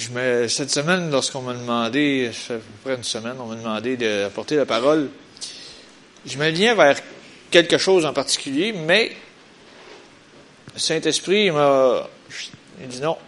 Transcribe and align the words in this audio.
Je 0.00 0.08
me, 0.12 0.48
cette 0.48 0.70
semaine, 0.70 1.10
lorsqu'on 1.10 1.42
m'a 1.42 1.52
demandé, 1.52 2.30
ça 2.32 2.40
fait 2.40 2.54
à 2.54 2.56
peu 2.56 2.62
près 2.84 2.94
une 2.94 3.04
semaine, 3.04 3.34
on 3.38 3.48
m'a 3.48 3.54
demandé 3.54 3.98
d'apporter 3.98 4.56
la 4.56 4.64
parole, 4.64 5.10
je 6.24 6.38
m'alignais 6.38 6.74
vers 6.74 6.98
quelque 7.50 7.76
chose 7.76 8.06
en 8.06 8.14
particulier, 8.14 8.72
mais 8.72 9.12
le 10.72 10.80
Saint-Esprit 10.80 11.50
m'a 11.50 12.08
dit 12.82 13.00
non, 13.02 13.18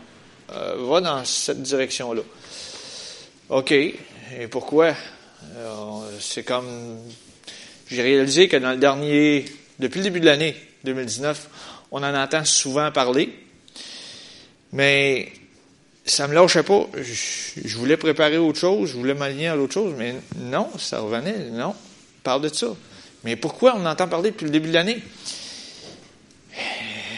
euh, 0.50 0.76
va 0.88 1.02
dans 1.02 1.22
cette 1.26 1.60
direction-là. 1.60 2.22
OK. 3.50 3.72
Et 3.72 4.48
pourquoi? 4.50 4.94
Euh, 5.54 5.74
c'est 6.20 6.42
comme 6.42 7.00
j'ai 7.86 8.00
réalisé 8.00 8.48
que 8.48 8.56
dans 8.56 8.70
le 8.70 8.78
dernier, 8.78 9.44
depuis 9.78 9.98
le 9.98 10.04
début 10.04 10.20
de 10.20 10.26
l'année 10.26 10.56
2019, 10.84 11.48
on 11.90 12.02
en 12.02 12.14
entend 12.14 12.46
souvent 12.46 12.90
parler, 12.90 13.28
mais 14.72 15.32
ça 16.04 16.28
me 16.28 16.34
lâchait 16.34 16.62
pas. 16.62 16.86
Je, 16.94 17.76
voulais 17.76 17.96
préparer 17.96 18.38
autre 18.38 18.58
chose, 18.58 18.90
je 18.90 18.96
voulais 18.96 19.14
m'aligner 19.14 19.48
à 19.48 19.56
l'autre 19.56 19.74
chose, 19.74 19.94
mais 19.96 20.14
non, 20.36 20.70
ça 20.78 21.00
revenait, 21.00 21.50
non, 21.50 21.74
parle 22.22 22.42
de 22.42 22.48
ça. 22.48 22.68
Mais 23.24 23.36
pourquoi 23.36 23.76
on 23.76 23.86
entend 23.86 24.08
parler 24.08 24.30
depuis 24.30 24.46
le 24.46 24.50
début 24.50 24.68
de 24.68 24.74
l'année? 24.74 25.02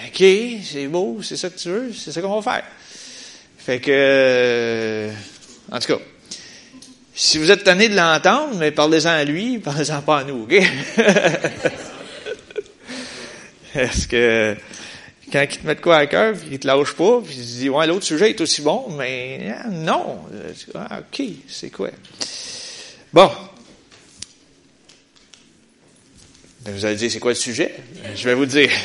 OK, 0.09 0.25
c'est 0.63 0.87
beau, 0.87 1.21
c'est 1.23 1.37
ça 1.37 1.51
que 1.51 1.59
tu 1.59 1.69
veux, 1.69 1.93
c'est 1.93 2.13
ça 2.13 2.21
qu'on 2.21 2.41
va 2.41 2.53
faire. 2.53 2.65
Fait 3.59 3.81
que, 3.81 5.11
en 5.73 5.79
tout 5.79 5.97
cas, 5.97 5.99
si 7.15 7.39
vous 7.39 7.51
êtes 7.51 7.65
tanné 7.65 7.89
de 7.89 7.97
l'entendre, 7.97 8.57
mais 8.59 8.71
parlez-en 8.71 9.11
à 9.11 9.25
lui, 9.25 9.59
parlez-en 9.65 10.03
pas 10.03 10.19
à 10.19 10.25
nous, 10.25 10.43
OK? 10.43 10.53
Est-ce 13.75 14.07
que 14.07 14.57
quand 15.33 15.43
il 15.43 15.59
te 15.59 15.67
met 15.67 15.75
de 15.75 15.81
quoi 15.81 15.97
à 15.97 16.07
cœur, 16.07 16.35
puis 16.37 16.49
il 16.53 16.59
te 16.59 16.67
lâche 16.67 16.93
pas, 16.93 17.21
puis 17.21 17.35
il 17.35 17.43
te 17.43 17.59
dit 17.59 17.69
Ouais, 17.69 17.87
l'autre 17.87 18.05
sujet 18.05 18.31
est 18.31 18.41
aussi 18.41 18.63
bon, 18.63 18.91
mais 18.97 19.55
hein, 19.57 19.69
non. 19.71 20.19
Ah, 20.75 21.01
OK, 21.01 21.27
c'est 21.49 21.71
quoi? 21.71 21.91
Bon. 23.13 23.31
Ben, 26.61 26.73
vous 26.73 26.85
allez 26.85 26.97
dire, 26.97 27.11
c'est 27.11 27.21
quoi 27.21 27.33
le 27.33 27.37
sujet? 27.37 27.75
Je 28.15 28.25
vais 28.25 28.35
vous 28.35 28.47
dire. 28.47 28.71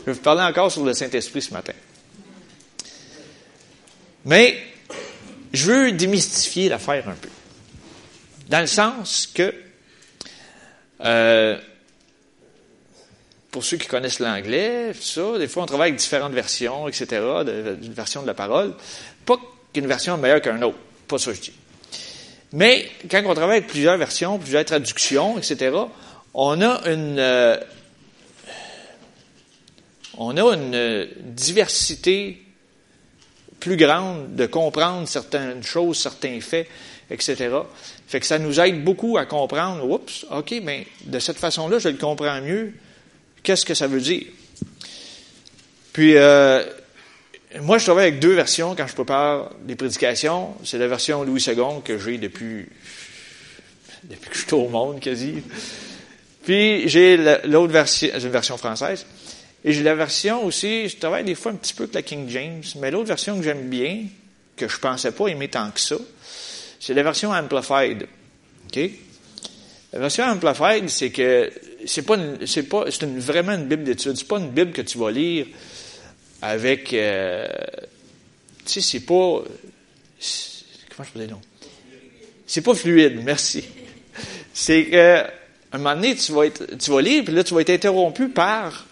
Je 0.00 0.06
vais 0.06 0.12
vous 0.12 0.20
parler 0.20 0.42
encore 0.42 0.72
sur 0.72 0.82
le 0.82 0.94
Saint-Esprit 0.94 1.42
ce 1.42 1.52
matin. 1.52 1.74
Mais 4.24 4.58
je 5.52 5.70
veux 5.70 5.92
démystifier 5.92 6.68
l'affaire 6.70 7.08
un 7.08 7.14
peu. 7.14 7.28
Dans 8.48 8.60
le 8.60 8.66
sens 8.66 9.26
que, 9.26 9.54
euh, 11.04 11.60
pour 13.50 13.64
ceux 13.64 13.76
qui 13.76 13.88
connaissent 13.88 14.20
l'anglais, 14.20 14.92
ça, 15.00 15.38
des 15.38 15.48
fois 15.48 15.64
on 15.64 15.66
travaille 15.66 15.90
avec 15.90 16.00
différentes 16.00 16.32
versions, 16.32 16.88
etc., 16.88 17.06
d'une 17.80 17.92
version 17.92 18.22
de 18.22 18.26
la 18.26 18.34
parole. 18.34 18.74
Pas 19.26 19.36
qu'une 19.72 19.86
version 19.86 20.16
est 20.16 20.20
meilleure 20.20 20.40
qu'une 20.40 20.62
autre, 20.62 20.78
pas 21.08 21.18
ça 21.18 21.32
je 21.32 21.40
dis. 21.40 21.52
Mais 22.52 22.90
quand 23.10 23.22
on 23.26 23.34
travaille 23.34 23.58
avec 23.58 23.68
plusieurs 23.68 23.96
versions, 23.96 24.38
plusieurs 24.38 24.64
traductions, 24.64 25.38
etc., 25.38 25.76
on 26.34 26.60
a 26.60 26.88
une, 26.88 27.18
euh, 27.18 27.56
on 30.16 30.36
a 30.36 30.54
une 30.54 31.08
diversité 31.20 32.42
plus 33.58 33.76
grande 33.76 34.34
de 34.34 34.46
comprendre 34.46 35.06
certaines 35.06 35.62
choses, 35.62 35.98
certains 35.98 36.40
faits, 36.40 36.68
etc. 37.10 37.50
Fait 38.06 38.20
que 38.20 38.26
ça 38.26 38.38
nous 38.38 38.58
aide 38.60 38.82
beaucoup 38.82 39.18
à 39.18 39.26
comprendre, 39.26 39.88
oups, 39.88 40.26
OK, 40.30 40.54
mais 40.62 40.86
de 41.04 41.18
cette 41.18 41.36
façon-là, 41.36 41.78
je 41.78 41.88
le 41.88 41.98
comprends 41.98 42.40
mieux. 42.40 42.74
Qu'est-ce 43.42 43.64
que 43.64 43.74
ça 43.74 43.86
veut 43.86 44.00
dire? 44.00 44.24
Puis, 45.92 46.16
euh, 46.16 46.62
moi, 47.62 47.78
je 47.78 47.84
travaille 47.84 48.08
avec 48.08 48.20
deux 48.20 48.34
versions 48.34 48.74
quand 48.76 48.86
je 48.86 48.94
prépare 48.94 49.50
des 49.62 49.74
prédications. 49.74 50.54
C'est 50.64 50.78
la 50.78 50.86
version 50.86 51.24
Louis 51.24 51.42
II 51.46 51.82
que 51.84 51.98
j'ai 51.98 52.18
depuis, 52.18 52.66
depuis 54.04 54.30
que 54.30 54.36
je 54.36 54.46
suis 54.46 54.54
au 54.54 54.68
monde, 54.68 55.00
quasi. 55.00 55.42
Puis, 56.44 56.88
j'ai 56.88 57.16
l'autre 57.44 57.72
version, 57.72 58.08
une 58.14 58.28
version 58.28 58.56
française. 58.56 59.06
Et 59.64 59.72
j'ai 59.72 59.82
la 59.82 59.94
version 59.94 60.44
aussi, 60.44 60.88
je 60.88 60.96
travaille 60.96 61.24
des 61.24 61.34
fois 61.34 61.52
un 61.52 61.56
petit 61.56 61.74
peu 61.74 61.82
avec 61.84 61.94
la 61.94 62.02
King 62.02 62.28
James, 62.28 62.62
mais 62.78 62.90
l'autre 62.90 63.08
version 63.08 63.36
que 63.36 63.42
j'aime 63.42 63.68
bien, 63.68 64.04
que 64.56 64.68
je 64.68 64.78
pensais 64.78 65.12
pas 65.12 65.26
aimer 65.26 65.48
tant 65.48 65.70
que 65.70 65.80
ça, 65.80 65.96
c'est 66.78 66.94
la 66.94 67.02
version 67.02 67.32
Amplified. 67.32 68.06
OK? 68.66 68.90
La 69.92 69.98
version 69.98 70.24
Amplified, 70.24 70.88
c'est 70.88 71.10
que 71.10 71.50
c'est 71.86 72.02
pas 72.02 72.16
c'est 72.46 72.64
pas 72.64 72.84
c'est 72.90 73.02
une, 73.02 73.18
vraiment 73.18 73.52
une 73.52 73.66
Bible 73.66 73.84
d'étude. 73.84 74.16
C'est 74.16 74.28
pas 74.28 74.38
une 74.38 74.50
Bible 74.50 74.72
que 74.72 74.82
tu 74.82 74.98
vas 74.98 75.10
lire 75.10 75.46
avec 76.42 76.92
euh, 76.92 77.46
tu 78.64 78.80
sais, 78.80 78.80
c'est 78.80 79.00
pas 79.00 79.42
comment 80.90 81.04
je 81.04 81.10
peux 81.12 81.18
dire 81.20 81.30
non? 81.30 81.40
C'est 82.46 82.62
pas 82.62 82.74
fluide, 82.74 83.20
merci. 83.24 83.64
C'est 84.52 84.86
que 84.86 85.24
un 85.72 85.78
moment 85.78 85.94
donné, 85.94 86.16
tu 86.16 86.32
vas 86.32 86.46
être, 86.46 86.76
tu 86.76 86.90
vas 86.90 87.00
lire, 87.00 87.24
puis 87.24 87.34
là, 87.34 87.44
tu 87.44 87.54
vas 87.54 87.60
être 87.60 87.70
interrompu 87.70 88.28
par 88.28 88.86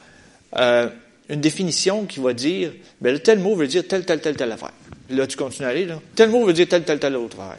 euh, 0.56 0.88
une 1.28 1.40
définition 1.40 2.06
qui 2.06 2.20
va 2.20 2.32
dire, 2.32 2.72
ben 3.00 3.18
tel 3.18 3.40
mot 3.40 3.56
veut 3.56 3.66
dire 3.66 3.86
telle, 3.86 4.04
telle, 4.04 4.20
telle, 4.20 4.36
telle 4.36 4.52
affaire. 4.52 4.72
Là, 5.10 5.26
tu 5.26 5.36
continues 5.36 5.66
à 5.66 5.70
aller, 5.70 5.86
là. 5.86 6.00
Tel 6.14 6.30
mot 6.30 6.44
veut 6.44 6.52
dire 6.52 6.68
telle, 6.68 6.84
telle, 6.84 7.00
telle 7.00 7.16
autre 7.16 7.40
affaire. 7.40 7.58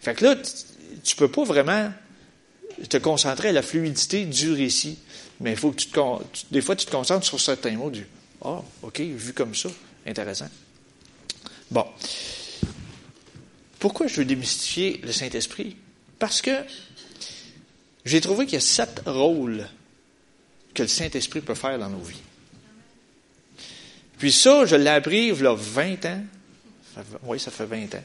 Fait 0.00 0.14
que 0.14 0.24
là, 0.24 0.34
tu 1.04 1.16
peux 1.16 1.28
pas 1.28 1.44
vraiment 1.44 1.90
te 2.88 2.96
concentrer 2.96 3.48
à 3.48 3.52
la 3.52 3.62
fluidité 3.62 4.24
du 4.24 4.52
récit, 4.52 4.98
mais 5.40 5.52
il 5.52 5.56
faut 5.56 5.70
que 5.70 5.76
tu 5.76 5.88
te, 5.88 6.00
des 6.50 6.60
fois, 6.60 6.76
tu 6.76 6.86
te 6.86 6.90
concentres 6.90 7.26
sur 7.26 7.40
certains 7.40 7.72
mots 7.72 7.90
du, 7.90 8.06
ah, 8.44 8.62
OK, 8.82 9.00
vu 9.00 9.32
comme 9.32 9.54
ça, 9.54 9.68
intéressant. 10.06 10.48
Bon. 11.70 11.86
Pourquoi 13.78 14.06
je 14.06 14.16
veux 14.16 14.24
démystifier 14.24 15.00
le 15.04 15.12
Saint-Esprit? 15.12 15.76
Parce 16.18 16.40
que 16.40 16.64
j'ai 18.04 18.20
trouvé 18.20 18.46
qu'il 18.46 18.54
y 18.54 18.58
a 18.58 18.60
sept 18.60 19.02
rôles 19.06 19.66
que 20.74 20.82
le 20.82 20.88
Saint-Esprit 20.88 21.40
peut 21.40 21.54
faire 21.54 21.78
dans 21.78 21.88
nos 21.88 22.00
vies. 22.00 22.22
Puis 24.18 24.32
ça, 24.32 24.64
je 24.64 24.76
l'ai 24.76 24.88
appris 24.88 25.28
il 25.28 25.42
y 25.42 25.46
a 25.46 25.54
20 25.54 26.04
ans. 26.06 26.22
Oui, 27.24 27.38
ça 27.38 27.50
fait 27.50 27.66
20 27.66 27.94
ans. 27.94 28.04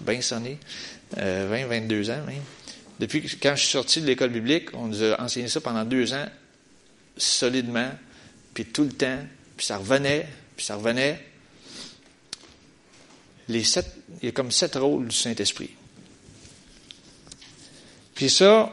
Bien 0.00 0.20
sonné. 0.20 0.58
20, 1.16 1.22
euh, 1.22 1.66
22 1.68 2.10
ans 2.10 2.22
même. 2.26 2.42
Depuis 3.00 3.22
quand 3.42 3.56
je 3.56 3.62
suis 3.62 3.70
sorti 3.70 4.00
de 4.00 4.06
l'école 4.06 4.30
biblique, 4.30 4.74
on 4.74 4.86
nous 4.86 5.02
a 5.02 5.20
enseigné 5.20 5.48
ça 5.48 5.60
pendant 5.60 5.84
deux 5.84 6.12
ans, 6.12 6.26
solidement, 7.16 7.90
puis 8.54 8.66
tout 8.66 8.84
le 8.84 8.92
temps, 8.92 9.18
puis 9.56 9.66
ça 9.66 9.76
revenait, 9.78 10.28
puis 10.56 10.64
ça 10.64 10.76
revenait. 10.76 11.24
Il 13.48 13.62
y 14.22 14.28
a 14.28 14.32
comme 14.32 14.50
sept 14.50 14.76
rôles 14.76 15.08
du 15.08 15.16
Saint-Esprit. 15.16 15.70
Puis 18.14 18.30
ça, 18.30 18.72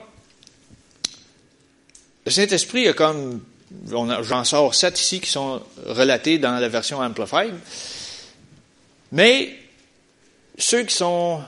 le 2.26 2.32
Saint-Esprit 2.32 2.88
a 2.88 2.94
comme 2.94 3.42
J'en 3.88 4.44
sors 4.44 4.74
sept 4.74 5.00
ici 5.00 5.20
qui 5.20 5.30
sont 5.30 5.62
relatés 5.86 6.40
dans 6.40 6.58
la 6.58 6.70
version 6.70 7.00
Amplified. 7.00 7.54
Mais 9.12 9.56
ceux 10.58 10.84
qui 10.84 10.96
sont 10.96 11.44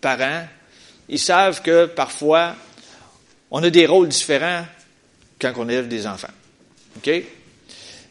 parents, 0.00 0.46
ils 1.08 1.18
savent 1.18 1.62
que 1.62 1.86
parfois, 1.86 2.54
on 3.50 3.62
a 3.62 3.70
des 3.70 3.86
rôles 3.86 4.08
différents 4.08 4.64
quand 5.40 5.52
on 5.56 5.68
élève 5.68 5.88
des 5.88 6.06
enfants. 6.06 6.28
OK? 6.96 7.10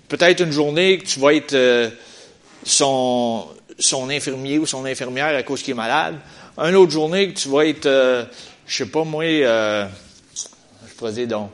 Peut-être 0.08 0.42
une 0.42 0.52
journée 0.52 0.98
que 0.98 1.06
tu 1.06 1.20
vas 1.20 1.34
être 1.34 1.54
euh, 1.54 1.90
son, 2.64 3.50
infirmier 4.10 4.58
ou 4.58 4.66
son 4.66 4.86
infirmière 4.86 5.36
à 5.36 5.44
cause 5.44 5.62
qu'il 5.62 5.72
est 5.72 5.76
malade. 5.76 6.16
Une 6.58 6.76
autre 6.76 6.92
journée 6.92 7.32
que 7.34 7.40
tu 7.40 7.50
vas 7.50 7.66
être, 7.66 7.86
euh, 7.86 8.26
je 8.66 8.78
sais 8.78 8.86
pas 8.86 9.04
moi, 9.04 9.24
euh, 9.24 9.86
je 10.88 10.94
pourrais 10.96 11.12
dire 11.12 11.28
donc, 11.28 11.52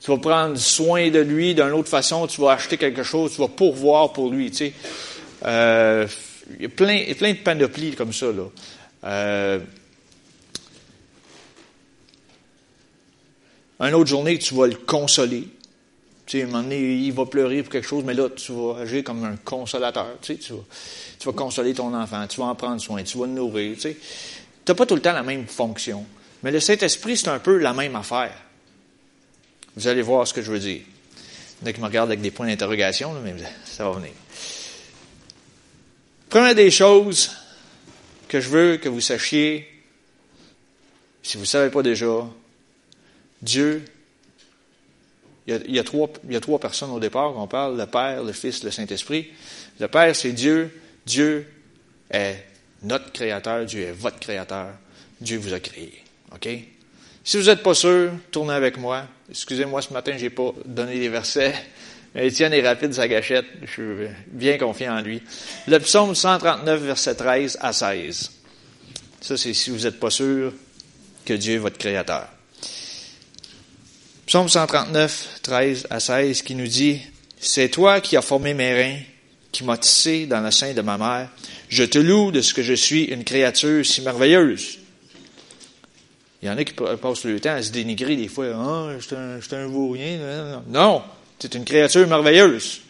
tu 0.00 0.10
vas 0.10 0.18
prendre 0.18 0.56
soin 0.56 1.10
de 1.10 1.18
lui 1.18 1.54
d'une 1.54 1.72
autre 1.72 1.88
façon, 1.88 2.26
tu 2.26 2.40
vas 2.40 2.52
acheter 2.52 2.76
quelque 2.76 3.02
chose, 3.02 3.32
tu 3.34 3.40
vas 3.40 3.48
pourvoir 3.48 4.12
pour 4.12 4.30
lui, 4.30 4.50
tu 4.50 4.56
sais. 4.56 4.72
Euh, 5.44 6.06
il 6.58 6.62
y 6.62 6.66
a 6.66 6.68
plein, 6.68 7.02
plein 7.18 7.32
de 7.32 7.38
panoplies 7.38 7.92
comme 7.92 8.12
ça, 8.12 8.26
là. 8.26 9.58
Une 13.80 13.94
autre 13.94 14.08
journée, 14.08 14.38
tu 14.38 14.54
vas 14.54 14.66
le 14.66 14.76
consoler. 14.76 15.48
Tu 16.26 16.38
sais, 16.38 16.42
un 16.42 16.46
moment 16.46 16.62
donné, 16.62 16.78
il 16.78 17.12
va 17.12 17.26
pleurer 17.26 17.62
pour 17.62 17.70
quelque 17.70 17.86
chose, 17.86 18.02
mais 18.04 18.14
là, 18.14 18.28
tu 18.30 18.52
vas 18.52 18.78
agir 18.80 19.04
comme 19.04 19.24
un 19.24 19.36
consolateur. 19.36 20.16
Tu, 20.22 20.34
sais, 20.34 20.40
tu, 20.40 20.54
vas, 21.24 21.32
consoler 21.32 21.74
ton 21.74 21.94
enfant, 21.94 22.26
tu 22.26 22.40
vas 22.40 22.46
en 22.46 22.54
prendre 22.54 22.80
soin, 22.80 23.02
tu 23.02 23.18
vas 23.18 23.26
le 23.26 23.32
nourrir. 23.32 23.76
Tu 23.78 23.96
n'as 24.66 24.74
pas 24.74 24.86
tout 24.86 24.96
le 24.96 25.02
temps 25.02 25.12
la 25.12 25.22
même 25.22 25.46
fonction. 25.46 26.04
Mais 26.42 26.50
le 26.50 26.58
Saint-Esprit, 26.58 27.16
c'est 27.16 27.28
un 27.28 27.38
peu 27.38 27.58
la 27.58 27.72
même 27.72 27.94
affaire. 27.96 28.34
Vous 29.76 29.86
allez 29.86 30.02
voir 30.02 30.26
ce 30.26 30.34
que 30.34 30.42
je 30.42 30.50
veux 30.50 30.58
dire. 30.58 30.80
Il 31.60 31.64
y 31.64 31.66
en 31.66 31.70
a 31.70 31.72
qui 31.72 31.80
me 31.80 31.86
regardent 31.86 32.10
avec 32.10 32.20
des 32.20 32.30
points 32.30 32.46
d'interrogation, 32.46 33.12
mais 33.22 33.34
ça 33.64 33.88
va 33.88 33.96
venir. 33.96 34.12
Première 36.28 36.54
des 36.54 36.70
choses 36.70 37.30
que 38.28 38.40
je 38.40 38.48
veux 38.48 38.76
que 38.78 38.88
vous 38.88 39.00
sachiez, 39.00 39.68
si 41.22 41.36
vous 41.36 41.44
ne 41.44 41.48
savez 41.48 41.70
pas 41.70 41.82
déjà, 41.82 42.26
Dieu, 43.42 43.84
il 45.46 45.74
y, 45.74 45.78
a, 45.78 45.84
trois, 45.84 46.58
personnes 46.58 46.90
au 46.90 46.98
départ 46.98 47.32
qu'on 47.32 47.46
parle, 47.46 47.78
le 47.78 47.86
Père, 47.86 48.24
le 48.24 48.32
Fils, 48.32 48.64
le 48.64 48.70
Saint-Esprit. 48.70 49.28
Le 49.78 49.86
Père, 49.86 50.14
c'est 50.16 50.32
Dieu 50.32 50.72
Dieu 51.06 51.46
est 52.10 52.44
notre 52.82 53.12
créateur, 53.12 53.64
Dieu 53.64 53.82
est 53.82 53.92
votre 53.92 54.18
créateur, 54.18 54.68
Dieu 55.20 55.38
vous 55.38 55.54
a 55.54 55.60
créé. 55.60 56.02
OK? 56.34 56.48
Si 57.24 57.36
vous 57.38 57.44
n'êtes 57.44 57.62
pas 57.62 57.74
sûr, 57.74 58.12
tournez 58.30 58.52
avec 58.52 58.76
moi. 58.76 59.06
Excusez-moi, 59.30 59.82
ce 59.82 59.92
matin, 59.92 60.14
j'ai 60.16 60.30
pas 60.30 60.52
donné 60.64 60.96
les 60.96 61.08
versets. 61.08 61.54
Étienne 62.14 62.52
est 62.52 62.66
rapide 62.66 62.92
sa 62.92 63.08
gâchette. 63.08 63.46
Je 63.62 63.70
suis 63.70 64.08
bien 64.28 64.58
confiant 64.58 64.96
en 64.96 65.00
lui. 65.00 65.22
Le 65.66 65.78
psaume 65.78 66.14
139, 66.14 66.82
verset 66.82 67.14
13 67.14 67.58
à 67.60 67.72
16. 67.72 68.30
Ça, 69.20 69.36
c'est 69.36 69.54
si 69.54 69.70
vous 69.70 69.84
n'êtes 69.84 69.98
pas 69.98 70.10
sûr 70.10 70.52
que 71.24 71.34
Dieu 71.34 71.54
est 71.54 71.58
votre 71.58 71.78
créateur. 71.78 72.28
Psaume 74.26 74.48
139, 74.48 75.38
13 75.42 75.86
à 75.88 76.00
16, 76.00 76.42
qui 76.42 76.56
nous 76.56 76.66
dit, 76.66 77.00
C'est 77.38 77.68
toi 77.68 78.00
qui 78.00 78.16
as 78.16 78.22
formé 78.22 78.54
mes 78.54 78.74
reins, 78.74 78.98
qui 79.52 79.62
m'as 79.62 79.76
tissé 79.76 80.26
dans 80.26 80.40
le 80.40 80.50
sein 80.50 80.74
de 80.74 80.80
ma 80.80 80.98
mère. 80.98 81.28
Je 81.68 81.84
te 81.84 81.98
loue 81.98 82.32
de 82.32 82.40
ce 82.40 82.52
que 82.52 82.64
je 82.64 82.72
suis 82.72 83.04
une 83.04 83.22
créature 83.22 83.86
si 83.86 84.02
merveilleuse. 84.02 84.78
Il 86.42 86.48
y 86.48 86.50
en 86.50 86.58
a 86.58 86.64
qui 86.64 86.72
passent 86.72 87.24
le 87.24 87.38
temps 87.38 87.54
à 87.54 87.62
se 87.62 87.70
dénigrer 87.70 88.16
des 88.16 88.26
fois. 88.26 88.46
Ah, 88.52 88.88
je 88.98 89.04
suis 89.04 89.54
un, 89.54 89.66
vaurien. 89.68 90.18
Non, 90.66 91.02
tu 91.38 91.46
es 91.46 91.50
une 91.50 91.64
créature 91.64 92.08
merveilleuse. 92.08 92.80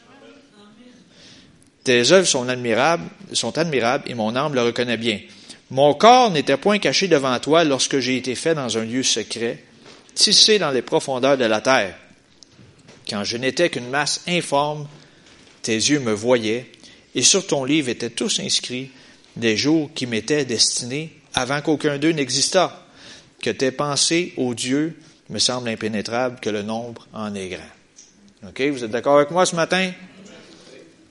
Tes 1.85 2.13
œuvres 2.13 2.27
sont 2.27 2.49
admirables, 2.49 3.05
sont 3.35 3.59
admirables 3.59 4.11
et 4.11 4.15
mon 4.15 4.35
âme 4.37 4.55
le 4.55 4.63
reconnaît 4.63 4.97
bien. 4.97 5.21
Mon 5.71 5.93
corps 5.93 6.31
n'était 6.31 6.57
point 6.57 6.79
caché 6.79 7.09
devant 7.09 7.39
toi 7.41 7.63
lorsque 7.63 7.99
j'ai 7.99 8.17
été 8.17 8.35
fait 8.35 8.55
dans 8.55 8.79
un 8.79 8.85
lieu 8.85 9.03
secret, 9.03 9.63
tissé 10.17 10.59
dans 10.59 10.73
les 10.73 10.83
profondeurs 10.83 11.39
de 11.39 11.45
la 11.45 11.61
terre. 11.61 11.97
Quand 13.09 13.23
je 13.23 13.37
n'étais 13.37 13.71
qu'une 13.71 13.89
masse 13.89 14.23
informe, 14.27 14.89
tes 15.63 15.77
yeux 15.77 16.01
me 16.01 16.13
voyaient, 16.13 16.67
et 17.15 17.23
sur 17.23 17.47
ton 17.47 17.65
livre 17.65 17.89
étaient 17.89 18.11
tous 18.11 18.41
inscrits 18.41 18.91
des 19.37 19.57
jours 19.57 19.91
qui 19.95 20.07
m'étaient 20.07 20.45
destinés 20.45 21.13
avant 21.35 21.61
qu'aucun 21.61 21.99
d'eux 21.99 22.11
n'existât, 22.11 22.85
que 23.43 23.51
tes 23.51 23.71
pensées, 23.71 24.33
ô 24.37 24.55
Dieu, 24.55 24.97
me 25.29 25.39
semblent 25.39 25.69
impénétrables, 25.69 26.41
que 26.41 26.51
le 26.51 26.63
nombre 26.63 27.07
en 27.13 27.35
est 27.35 27.49
grand. 27.49 28.49
OK? 28.49 28.61
Vous 28.63 28.85
êtes 28.85 28.91
d'accord 28.91 29.17
avec 29.17 29.31
moi 29.31 29.45
ce 29.45 29.55
matin? 29.55 29.93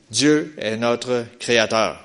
Dieu 0.09 0.53
est 0.57 0.77
notre 0.77 1.25
Créateur. 1.39 2.03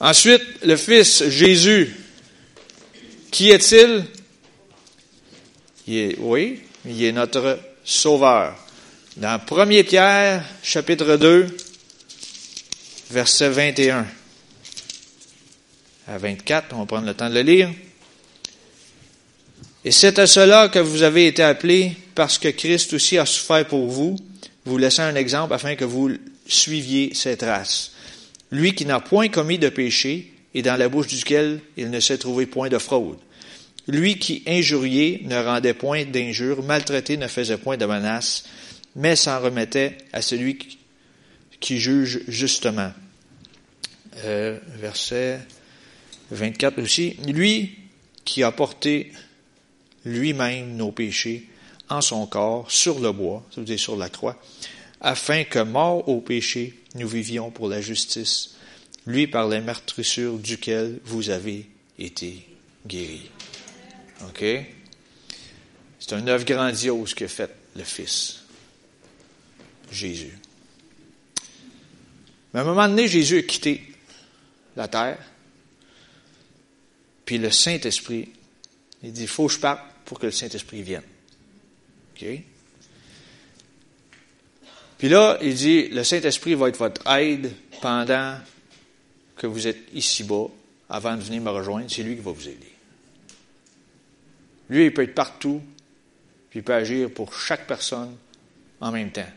Ensuite, 0.00 0.42
le 0.64 0.76
Fils 0.76 1.28
Jésus. 1.28 1.94
Qui 3.30 3.50
est-il? 3.50 4.04
Est, 5.88 6.16
oui, 6.18 6.60
il 6.84 7.02
est 7.04 7.12
notre 7.12 7.58
Sauveur. 7.84 8.56
Dans 9.16 9.40
1 9.40 9.82
Pierre, 9.84 10.44
chapitre 10.62 11.16
2, 11.16 11.46
verset 13.10 13.48
21 13.48 14.06
à 16.08 16.18
24, 16.18 16.74
on 16.74 16.80
va 16.80 16.86
prendre 16.86 17.06
le 17.06 17.14
temps 17.14 17.30
de 17.30 17.34
le 17.34 17.42
lire. 17.42 17.70
Et 19.84 19.92
c'est 19.92 20.18
à 20.18 20.26
cela 20.26 20.68
que 20.68 20.80
vous 20.80 21.02
avez 21.02 21.28
été 21.28 21.42
appelés, 21.42 21.96
parce 22.14 22.38
que 22.38 22.48
Christ 22.48 22.92
aussi 22.92 23.18
a 23.18 23.26
souffert 23.26 23.66
pour 23.66 23.86
vous, 23.86 24.16
vous 24.64 24.78
laissant 24.78 25.04
un 25.04 25.14
exemple 25.14 25.54
afin 25.54 25.76
que 25.76 25.84
vous 25.84 26.10
suiviez 26.46 27.14
cette 27.14 27.42
race. 27.42 27.92
Lui 28.50 28.74
qui 28.74 28.84
n'a 28.84 29.00
point 29.00 29.28
commis 29.28 29.58
de 29.58 29.68
péché, 29.68 30.32
et 30.54 30.62
dans 30.62 30.76
la 30.76 30.88
bouche 30.88 31.06
duquel 31.06 31.60
il 31.76 31.90
ne 31.90 32.00
s'est 32.00 32.18
trouvé 32.18 32.46
point 32.46 32.68
de 32.68 32.78
fraude. 32.78 33.18
Lui 33.88 34.18
qui 34.18 34.42
injuriait 34.46 35.20
ne 35.24 35.36
rendait 35.36 35.74
point 35.74 36.04
d'injure, 36.04 36.62
maltraité 36.62 37.16
ne 37.16 37.28
faisait 37.28 37.58
point 37.58 37.76
de 37.76 37.86
menace, 37.86 38.44
mais 38.96 39.14
s'en 39.14 39.40
remettait 39.40 39.98
à 40.12 40.22
celui 40.22 40.58
qui 41.60 41.78
juge 41.78 42.22
justement. 42.26 42.92
Euh, 44.24 44.58
verset 44.80 45.40
24 46.30 46.80
aussi. 46.80 47.16
Lui 47.26 47.78
qui 48.24 48.42
a 48.42 48.50
porté 48.50 49.12
lui-même 50.04 50.76
nos 50.76 50.92
péchés 50.92 51.48
en 51.88 52.00
son 52.00 52.26
corps 52.26 52.70
sur 52.70 52.98
le 52.98 53.12
bois, 53.12 53.44
ça 53.50 53.60
veut 53.60 53.66
dire 53.66 53.78
sur 53.78 53.96
la 53.96 54.08
croix, 54.08 54.40
afin 55.00 55.44
que, 55.44 55.58
mort 55.58 56.08
au 56.08 56.20
péché, 56.20 56.74
nous 56.94 57.06
vivions 57.06 57.50
pour 57.50 57.68
la 57.68 57.80
justice, 57.80 58.56
lui 59.06 59.26
par 59.26 59.48
les 59.48 59.60
meurtrissures 59.60 60.38
duquel 60.38 60.98
vous 61.04 61.30
avez 61.30 61.66
été 61.98 62.46
guéris. 62.86 63.30
OK? 64.22 64.44
C'est 65.98 66.12
un 66.14 66.26
œuvre 66.28 66.44
grandiose 66.44 67.14
que 67.14 67.26
fait 67.26 67.50
le 67.74 67.84
Fils, 67.84 68.42
Jésus. 69.90 70.38
Mais 72.52 72.60
à 72.60 72.62
un 72.62 72.66
moment 72.66 72.88
donné, 72.88 73.08
Jésus 73.08 73.38
a 73.38 73.42
quitté 73.42 73.82
la 74.76 74.88
terre, 74.88 75.18
puis 77.24 77.38
le 77.38 77.50
Saint-Esprit, 77.50 78.28
il 79.02 79.12
dit, 79.12 79.22
il 79.22 79.28
faut 79.28 79.48
que 79.48 79.54
je 79.54 79.58
parte 79.58 79.82
pour 80.04 80.18
que 80.18 80.26
le 80.26 80.32
Saint-Esprit 80.32 80.82
vienne. 80.82 81.02
OK? 82.14 82.26
Puis 84.98 85.08
là, 85.08 85.38
il 85.42 85.54
dit, 85.54 85.88
le 85.88 86.04
Saint-Esprit 86.04 86.54
va 86.54 86.68
être 86.68 86.78
votre 86.78 87.06
aide 87.10 87.52
pendant 87.82 88.38
que 89.36 89.46
vous 89.46 89.66
êtes 89.66 89.88
ici-bas, 89.92 90.46
avant 90.88 91.16
de 91.16 91.20
venir 91.20 91.42
me 91.42 91.50
rejoindre. 91.50 91.90
C'est 91.90 92.02
lui 92.02 92.14
qui 92.16 92.22
va 92.22 92.30
vous 92.30 92.48
aider. 92.48 92.75
Lui, 94.68 94.86
il 94.86 94.94
peut 94.94 95.02
être 95.02 95.14
partout, 95.14 95.62
puis 96.50 96.60
il 96.60 96.62
peut 96.62 96.74
agir 96.74 97.10
pour 97.10 97.32
chaque 97.34 97.66
personne 97.66 98.16
en 98.80 98.90
même 98.90 99.10
temps. 99.10 99.28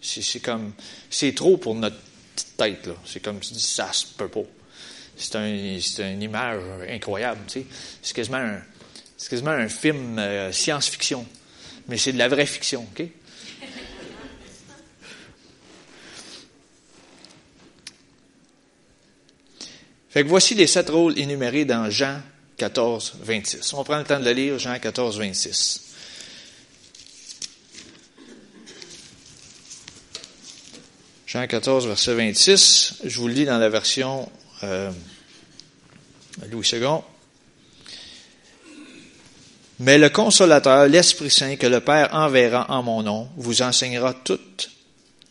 C'est 0.00 0.40
comme, 0.40 0.72
c'est 1.10 1.34
trop 1.34 1.56
pour 1.56 1.74
notre 1.74 1.96
petite 2.34 2.56
tête, 2.56 2.86
là. 2.86 2.94
C'est 3.04 3.20
comme 3.20 3.42
si 3.42 3.58
ça 3.58 3.92
se 3.92 4.06
peut 4.06 4.28
pas. 4.28 4.44
C'est 5.16 5.34
un, 5.34 5.46
une 5.46 6.22
image 6.22 6.62
incroyable, 6.88 7.40
tu 7.48 7.60
sais. 7.60 7.66
C'est 8.02 8.14
quasiment 8.14 8.36
un, 8.38 8.60
c'est 9.16 9.30
quasiment 9.30 9.50
un 9.50 9.68
film 9.68 10.18
euh, 10.18 10.52
science-fiction. 10.52 11.26
Mais 11.88 11.96
c'est 11.98 12.12
de 12.12 12.18
la 12.18 12.28
vraie 12.28 12.46
fiction, 12.46 12.82
OK? 12.82 13.02
Fait 20.10 20.22
que 20.22 20.28
voici 20.28 20.54
les 20.54 20.68
sept 20.68 20.88
rôles 20.88 21.18
énumérés 21.18 21.64
dans 21.64 21.90
Jean 21.90 22.20
14, 22.58 23.14
26. 23.22 23.72
On 23.74 23.84
prend 23.84 23.98
le 23.98 24.04
temps 24.04 24.18
de 24.18 24.24
le 24.24 24.32
lire, 24.32 24.58
Jean 24.58 24.78
14, 24.78 25.18
26. 25.18 25.94
Jean 31.26 31.46
14, 31.46 31.86
verset 31.86 32.14
26. 32.14 32.94
Je 33.04 33.18
vous 33.18 33.28
le 33.28 33.34
lis 33.34 33.44
dans 33.44 33.58
la 33.58 33.68
version 33.68 34.30
euh, 34.64 34.90
Louis 36.50 36.68
II. 36.72 36.80
Mais 39.80 39.98
le 39.98 40.08
consolateur, 40.08 40.88
l'Esprit 40.88 41.30
Saint 41.30 41.56
que 41.56 41.66
le 41.66 41.80
Père 41.80 42.12
enverra 42.12 42.66
en 42.70 42.82
mon 42.82 43.02
nom, 43.04 43.28
vous 43.36 43.62
enseignera 43.62 44.12
toutes 44.12 44.70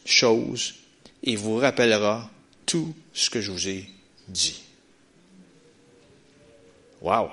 choses 0.05 0.75
et 1.23 1.35
vous 1.35 1.57
rappellera 1.57 2.29
tout 2.65 2.95
ce 3.13 3.29
que 3.29 3.41
je 3.41 3.51
vous 3.51 3.67
ai 3.67 3.89
dit. 4.29 4.66
Wow! 7.07 7.29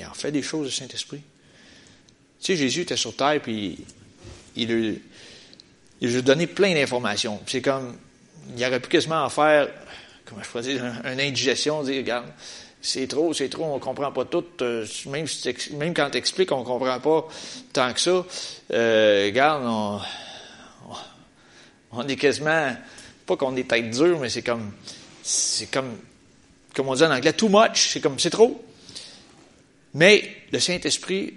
Il 0.00 0.04
en 0.04 0.14
fait 0.14 0.32
des 0.32 0.42
choses, 0.42 0.64
le 0.64 0.70
Saint-Esprit. 0.70 1.22
Tu 2.40 2.46
sais, 2.46 2.56
Jésus 2.56 2.80
était 2.80 2.96
sur 2.96 3.14
terre, 3.14 3.40
puis 3.40 3.78
il, 4.56 4.68
lui, 4.68 5.00
il 6.00 6.16
a 6.16 6.22
donné 6.22 6.48
plein 6.48 6.74
d'informations. 6.74 7.38
C'est 7.46 7.62
comme, 7.62 7.96
il 8.56 8.64
aurait 8.64 8.80
pu 8.80 8.88
quasiment 8.88 9.22
en 9.22 9.28
faire, 9.28 9.68
comment 10.24 10.42
je 10.42 10.48
pourrais 10.48 10.62
dire, 10.64 10.84
une 11.04 11.20
indigestion, 11.20 11.84
dire, 11.84 11.98
regarde, 11.98 12.26
c'est 12.82 13.06
trop, 13.06 13.32
c'est 13.32 13.48
trop, 13.48 13.62
on 13.64 13.78
comprend 13.78 14.10
pas 14.10 14.24
tout. 14.24 14.44
Euh, 14.62 14.84
même, 15.06 15.26
même 15.74 15.94
quand 15.94 16.10
tu 16.10 16.18
expliques, 16.18 16.50
on 16.50 16.64
comprend 16.64 16.98
pas 16.98 17.28
tant 17.72 17.92
que 17.92 18.00
ça. 18.00 18.26
Euh, 18.72 19.26
regarde, 19.26 19.62
on, 19.66 20.00
on, 21.92 22.08
est 22.08 22.16
quasiment, 22.16 22.74
pas 23.24 23.36
qu'on 23.36 23.54
est 23.54 23.68
tête 23.68 23.90
dure, 23.90 24.18
mais 24.18 24.30
c'est 24.30 24.42
comme, 24.42 24.72
c'est 25.22 25.70
comme, 25.70 25.96
comme 26.74 26.88
on 26.88 26.94
dit 26.94 27.04
en 27.04 27.12
anglais, 27.12 27.34
too 27.34 27.48
much, 27.48 27.90
c'est 27.92 28.00
comme, 28.00 28.18
c'est 28.18 28.30
trop. 28.30 28.64
Mais 29.94 30.36
le 30.52 30.60
Saint-Esprit 30.60 31.34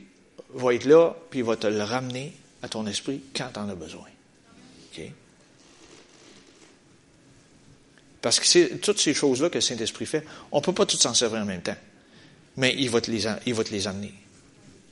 va 0.53 0.74
être 0.74 0.86
là, 0.86 1.15
puis 1.29 1.39
il 1.39 1.45
va 1.45 1.55
te 1.55 1.67
le 1.67 1.83
ramener 1.83 2.33
à 2.62 2.69
ton 2.69 2.86
esprit 2.88 3.22
quand 3.36 3.50
tu 3.53 3.60
en 3.60 3.69
as 3.69 3.75
besoin. 3.75 4.07
Parce 8.24 8.39
que 8.39 8.45
c'est 8.48 8.79
toutes 8.79 9.00
ces 9.00 9.13
choses-là 9.13 9.50
que 9.50 9.55
le 9.55 9.62
Saint-Esprit 9.62 10.05
fait, 10.05 10.25
on 10.53 10.60
ne 10.60 10.63
peut 10.63 10.72
pas 10.72 10.86
tout 10.86 10.95
s'en 10.95 11.13
servir 11.13 11.41
en 11.41 11.45
même 11.45 11.62
temps. 11.62 11.75
Mais 12.55 12.74
il 12.77 12.89
va 12.89 13.01
te 13.01 13.12
les, 13.12 13.25
il 13.45 13.53
va 13.53 13.65
te 13.65 13.72
les 13.72 13.86
amener. 13.86 14.13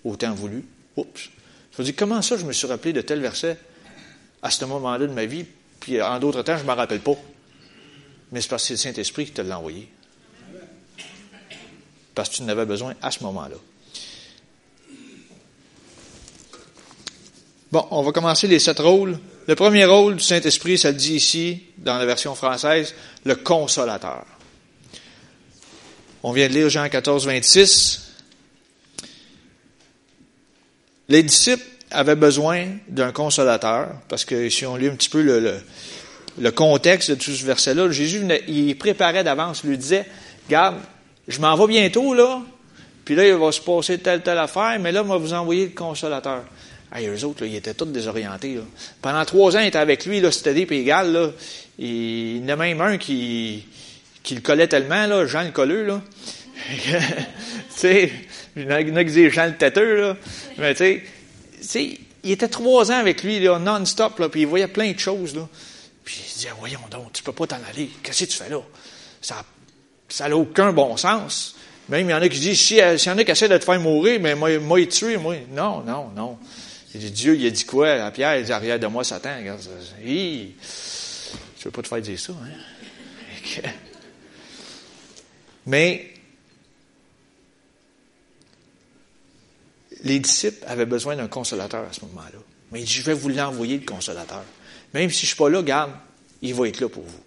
Au 0.03 0.18
temps 0.18 0.34
voulu. 0.34 0.65
Oups. 0.98 1.30
Je 1.72 1.82
me 1.82 1.86
dis, 1.86 1.94
comment 1.94 2.22
ça 2.22 2.36
je 2.36 2.44
me 2.44 2.51
suis 2.51 2.68
rappelé 2.68 2.91
de 2.91 3.00
tel 3.00 3.22
verset 3.22 3.58
à 4.41 4.51
ce 4.51 4.65
moment-là 4.65 5.08
de 5.08 5.13
ma 5.13 5.24
vie, 5.24 5.46
puis 5.80 6.01
en 6.01 6.20
d'autres 6.20 6.41
temps, 6.41 6.58
je 6.58 6.63
ne 6.63 6.68
me 6.68 6.74
rappelle 6.74 7.00
pas. 7.00 7.15
Mais 8.34 8.41
c'est 8.41 8.50
parce 8.50 8.63
que 8.63 8.75
c'est 8.75 8.89
le 8.89 8.94
Saint-Esprit 8.96 9.27
qui 9.27 9.32
te 9.32 9.41
l'a 9.41 9.58
envoyé 9.58 9.88
parce 12.15 12.30
que 12.30 12.36
tu 12.36 12.44
en 12.44 12.48
avais 12.48 12.65
besoin 12.65 12.94
à 13.01 13.12
ce 13.12 13.24
moment-là. 13.24 13.56
Bon, 17.72 17.88
on 17.91 18.03
va 18.03 18.12
commencer 18.12 18.48
les 18.48 18.60
sept 18.60 18.80
rôles. 18.80 19.18
Le 19.48 19.56
premier 19.56 19.86
rôle 19.86 20.18
du 20.18 20.24
Saint-Esprit, 20.24 20.77
ça 20.77 20.91
le 20.91 20.98
dit 20.98 21.15
ici, 21.15 21.63
dans 21.77 21.98
la 21.98 22.06
version 22.06 22.36
française, 22.36 22.94
le 23.24 23.36
consolateur. 23.36 24.25
On 26.24 26.34
vient 26.34 26.48
de 26.48 26.53
lire 26.53 26.70
Jean 26.70 26.88
14, 26.88 27.25
26. 27.25 28.12
Les 31.08 31.24
disciples 31.24 31.63
avaient 31.89 32.15
besoin 32.15 32.68
d'un 32.88 33.12
consolateur, 33.12 33.89
parce 34.08 34.25
que 34.25 34.50
si 34.50 34.65
on 34.65 34.75
lit 34.75 34.88
un 34.88 34.96
petit 34.96 35.10
peu 35.10 35.22
le, 35.22 35.60
le, 36.39 36.51
contexte 36.51 37.10
de 37.10 37.15
tout 37.15 37.32
ce 37.32 37.46
verset-là, 37.46 37.89
Jésus 37.89 38.22
il 38.48 38.77
préparait 38.77 39.24
d'avance, 39.24 39.63
lui 39.63 39.77
disait, 39.77 40.06
Garde, 40.50 40.77
je 41.32 41.42
m'en 41.42 41.56
vais 41.56 41.68
bientôt, 41.68 42.14
là, 42.14 42.42
puis 43.06 43.16
là, 43.16 43.28
il 43.28 43.34
va 43.34 43.52
se 43.52 43.62
passer 43.62 43.98
telle, 43.98 44.22
telle 44.22 44.38
affaire, 44.38 44.78
mais 44.80 44.92
là, 44.92 45.04
on 45.04 45.08
va 45.08 45.18
vous 45.18 45.34
envoyer 45.34 45.66
le 45.66 45.72
consolateur. 45.72 46.44
Hey, 46.94 47.08
eux 47.08 47.26
autres, 47.26 47.44
là, 47.44 47.48
ils 47.48 47.56
étaient 47.56 47.74
tous 47.74 47.86
désorientés. 47.86 48.56
Là. 48.56 48.62
Pendant 49.02 49.24
trois 49.26 49.56
ans, 49.56 49.60
ils 49.60 49.68
étaient 49.68 49.78
avec 49.78 50.06
lui, 50.06 50.22
c'était 50.32 50.54
des 50.54 50.68
égal. 50.76 51.12
Là. 51.12 51.30
il 51.80 52.38
y 52.38 52.44
en 52.46 52.50
a 52.50 52.56
même 52.58 52.82
un 52.82 52.98
qui, 52.98 53.66
le 54.30 54.42
collait 54.42 54.68
tellement, 54.68 55.08
là, 55.08 55.26
Jean 55.26 55.44
le 55.44 55.52
colleux, 55.52 55.86
là. 55.86 56.02
tu 56.70 56.92
sais, 57.70 58.12
il 58.56 58.64
y 58.64 58.66
en 58.66 58.96
a 58.96 59.04
qui 59.04 59.30
Jean 59.30 59.48
le 59.48 59.58
têteux, 59.58 60.02
là. 60.02 60.18
Mais 60.58 60.76
tu 60.76 61.02
sais, 61.62 61.98
il 62.24 62.32
était 62.32 62.50
trois 62.50 62.92
ans 62.92 63.00
avec 63.00 63.24
lui, 63.24 63.40
là, 63.40 63.58
non-stop, 63.58 64.20
là, 64.20 64.30
puis 64.30 64.42
il 64.42 64.48
voyait 64.48 64.68
plein 64.68 64.92
de 64.92 65.00
choses, 65.00 65.36
là. 65.36 65.48
Puis 66.04 66.22
il 66.28 66.34
disait, 66.34 66.50
voyons 66.60 66.80
donc, 66.92 67.14
tu 67.14 67.24
peux 67.24 67.32
pas 67.32 67.48
t'en 67.48 67.60
aller. 67.70 67.90
Qu'est-ce 68.04 68.26
que 68.26 68.30
tu 68.30 68.38
fais 68.38 68.50
là? 68.50 68.62
Ça 69.22 69.36
n'a 69.36 69.46
aucun 70.34 70.74
bon 70.74 70.98
sens. 70.98 71.56
Même 71.89 72.08
il 72.08 72.12
y 72.12 72.13
en 72.13 72.22
a 72.22 72.30
qui 72.30 72.39
disent, 72.39 72.60
s'il 72.60 72.77
y 72.77 73.10
en 73.10 73.18
a 73.18 73.24
qui 73.24 73.32
essaient 73.32 73.50
de 73.50 73.58
te 73.58 73.65
faire 73.65 73.80
mourir, 73.80 74.20
mais 74.22 74.36
moi, 74.36 74.58
moi, 74.60 74.80
il 74.80 74.88
tué, 74.88 75.18
moi. 75.18 75.36
Non, 75.51 75.82
non, 75.82 76.10
non. 76.15 76.38
Dieu, 76.94 77.36
il 77.38 77.46
a 77.46 77.50
dit 77.50 77.65
quoi? 77.65 77.89
À 77.89 78.12
Pierre? 78.12 78.38
Il 78.38 78.46
dit, 78.46 78.51
arrière 78.51 78.80
de 78.80 78.88
moi, 78.88 79.03
Satan. 79.03 79.38
Regarde, 79.38 79.62
hi, 80.03 80.53
je 81.58 81.65
veux 81.65 81.72
pas 81.72 81.82
te 81.82 81.88
faire 81.88 82.01
dire 82.01 82.20
ça, 82.20 82.34
hein? 82.34 83.62
Mais 85.65 86.13
les 90.03 90.20
disciples 90.20 90.63
avaient 90.65 90.86
besoin 90.86 91.15
d'un 91.15 91.27
consolateur 91.27 91.86
à 91.88 91.94
ce 91.94 92.01
moment-là. 92.01 92.39
Mais 92.72 92.82
il 92.82 92.86
dit, 92.86 92.94
je 92.94 93.03
vais 93.03 93.13
vous 93.13 93.30
l'envoyer, 93.30 93.77
le 93.77 93.86
consolateur. 93.86 94.44
Même 94.94 95.10
si 95.10 95.22
je 95.22 95.27
suis 95.27 95.36
pas 95.36 95.50
là, 95.50 95.62
garde, 95.62 95.91
il 96.41 96.53
va 96.53 96.68
être 96.68 96.80
là 96.80 96.89
pour 96.89 97.03
vous. 97.03 97.20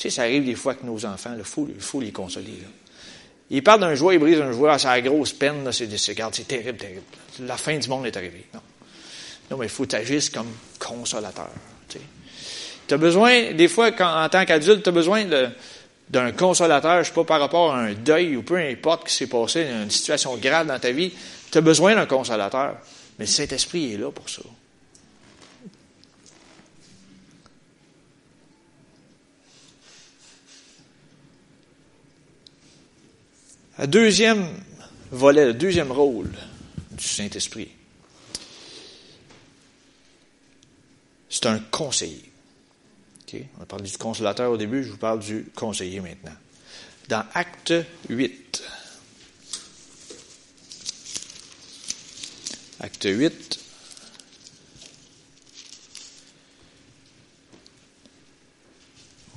Tu 0.00 0.08
sais, 0.08 0.16
ça 0.16 0.22
arrive 0.22 0.46
des 0.46 0.54
fois 0.54 0.74
que 0.74 0.86
nos 0.86 1.04
enfants, 1.04 1.34
il 1.36 1.44
faut, 1.44 1.68
faut, 1.78 2.00
les 2.00 2.10
consoler. 2.10 2.46
Là. 2.62 2.68
Ils 3.50 3.62
parlent 3.62 3.80
d'un 3.80 3.94
joueur, 3.94 4.14
ils 4.14 4.18
brisent 4.18 4.40
un 4.40 4.50
joueur, 4.50 4.80
c'est 4.80 4.88
la 4.88 5.02
grosse 5.02 5.34
peine, 5.34 5.70
c'est, 5.72 5.94
c'est, 5.98 6.16
c'est 6.32 6.48
terrible, 6.48 6.78
terrible. 6.78 7.02
La 7.40 7.58
fin 7.58 7.76
du 7.76 7.86
monde 7.86 8.06
est 8.06 8.16
arrivée. 8.16 8.46
Non, 8.54 8.60
non 9.50 9.56
mais 9.58 9.66
il 9.66 9.70
faut 9.70 9.94
agir 9.94 10.22
comme 10.32 10.46
consolateur. 10.78 11.50
Tu 11.86 12.94
as 12.94 12.96
besoin, 12.96 13.52
des 13.52 13.68
fois, 13.68 13.92
quand, 13.92 14.24
en 14.24 14.26
tant 14.30 14.46
qu'adulte, 14.46 14.82
tu 14.82 14.88
as 14.88 14.92
besoin 14.92 15.26
d'un 16.08 16.32
consolateur, 16.32 16.94
je 16.94 16.98
ne 17.00 17.04
sais 17.04 17.12
pas 17.12 17.24
par 17.24 17.40
rapport 17.40 17.74
à 17.74 17.80
un 17.80 17.92
deuil 17.92 18.36
ou 18.36 18.42
peu 18.42 18.56
importe 18.56 19.02
ce 19.02 19.12
qui 19.12 19.14
s'est 19.18 19.26
passé, 19.26 19.66
une 19.70 19.90
situation 19.90 20.34
grave 20.38 20.66
dans 20.66 20.78
ta 20.78 20.92
vie, 20.92 21.12
tu 21.52 21.58
as 21.58 21.60
besoin 21.60 21.94
d'un 21.94 22.06
consolateur. 22.06 22.78
Mais 23.18 23.26
le 23.26 23.30
Saint-Esprit 23.30 23.92
est 23.92 23.98
là 23.98 24.10
pour 24.10 24.30
ça. 24.30 24.40
Le 33.80 33.86
deuxième 33.86 34.46
volet, 35.10 35.46
le 35.46 35.54
deuxième 35.54 35.90
rôle 35.90 36.30
du 36.90 37.02
Saint-Esprit, 37.02 37.70
c'est 41.30 41.46
un 41.46 41.58
conseiller. 41.58 42.30
On 43.58 43.62
a 43.62 43.64
parlé 43.64 43.88
du 43.88 43.96
consolateur 43.96 44.50
au 44.50 44.58
début, 44.58 44.84
je 44.84 44.90
vous 44.90 44.98
parle 44.98 45.20
du 45.20 45.46
conseiller 45.54 46.00
maintenant. 46.00 46.34
Dans 47.08 47.24
Acte 47.32 47.72
8, 48.10 48.62
Acte 52.80 53.08
8, 53.08 53.60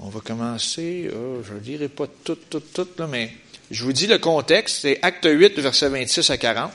on 0.01 0.09
va 0.09 0.19
commencer, 0.19 1.09
oh, 1.15 1.41
je 1.47 1.53
ne 1.53 1.59
dirai 1.59 1.87
pas 1.87 2.07
tout, 2.07 2.35
tout, 2.49 2.59
tout, 2.59 2.89
là, 2.97 3.07
mais 3.07 3.31
je 3.73 3.83
vous 3.83 3.91
dis 3.91 4.05
le 4.05 4.19
contexte, 4.19 4.81
c'est 4.81 4.99
Acte 5.01 5.27
8, 5.27 5.59
verset 5.59 5.89
26 5.89 6.29
à 6.29 6.37
40. 6.37 6.71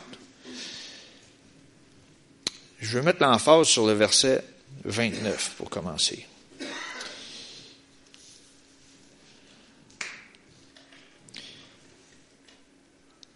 Je 2.81 2.99
vais 2.99 3.05
mettre 3.05 3.23
l'emphase 3.23 3.69
sur 3.69 3.87
le 3.87 3.93
verset 3.93 4.43
29 4.85 5.55
pour 5.57 5.71
commencer. 5.71 6.27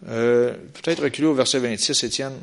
Euh, 0.08 0.54
peut-être 0.82 1.04
reculer 1.04 1.28
au 1.28 1.34
verset 1.34 1.60
26, 1.60 2.02
Étienne. 2.02 2.40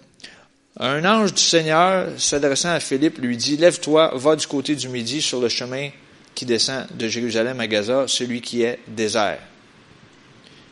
Un 0.78 1.04
ange 1.04 1.34
du 1.34 1.44
Seigneur, 1.44 2.18
s'adressant 2.18 2.70
à 2.70 2.80
Philippe, 2.80 3.18
lui 3.18 3.36
dit, 3.36 3.58
Lève-toi, 3.58 4.14
va 4.16 4.38
du 4.38 4.48
côté 4.48 4.74
du 4.74 4.88
midi 4.88 5.22
sur 5.22 5.42
le 5.42 5.50
chemin 5.50 5.90
qui 6.34 6.46
descend 6.46 6.88
de 6.96 7.10
Jérusalem 7.10 7.60
à 7.60 7.68
Gaza, 7.68 8.06
celui 8.08 8.40
qui 8.40 8.62
est 8.62 8.80
désert. 8.88 9.40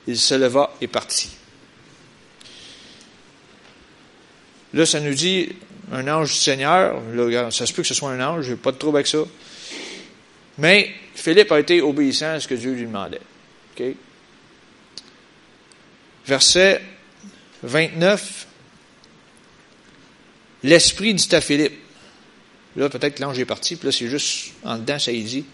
Il 0.07 0.17
se 0.17 0.35
leva 0.35 0.73
et 0.81 0.87
partit. 0.87 1.29
Là, 4.73 4.85
ça 4.85 4.99
nous 4.99 5.13
dit 5.13 5.49
un 5.91 6.07
ange 6.07 6.29
du 6.29 6.37
Seigneur. 6.37 7.01
Ça 7.51 7.65
se 7.65 7.73
peut 7.73 7.81
que 7.81 7.87
ce 7.87 7.93
soit 7.93 8.11
un 8.11 8.25
ange, 8.25 8.45
je 8.45 8.51
n'ai 8.51 8.57
pas 8.57 8.71
de 8.71 8.77
trouble 8.77 8.97
avec 8.97 9.07
ça. 9.07 9.19
Mais 10.57 10.91
Philippe 11.15 11.51
a 11.51 11.59
été 11.59 11.81
obéissant 11.81 12.31
à 12.31 12.39
ce 12.39 12.47
que 12.47 12.55
Dieu 12.55 12.73
lui 12.73 12.85
demandait. 12.85 13.21
Okay? 13.73 13.95
verset 16.27 16.81
29, 17.63 18.47
l'Esprit 20.63 21.13
dit 21.13 21.33
à 21.33 21.41
Philippe, 21.41 21.79
là 22.75 22.89
peut-être 22.89 23.15
que 23.15 23.21
l'ange 23.21 23.39
est 23.39 23.45
parti, 23.45 23.77
puis 23.77 23.87
là 23.87 23.91
c'est 23.91 24.09
juste 24.09 24.53
en 24.63 24.77
dedans, 24.77 24.99
ça 24.99 25.11
y 25.11 25.23
dit, 25.23 25.45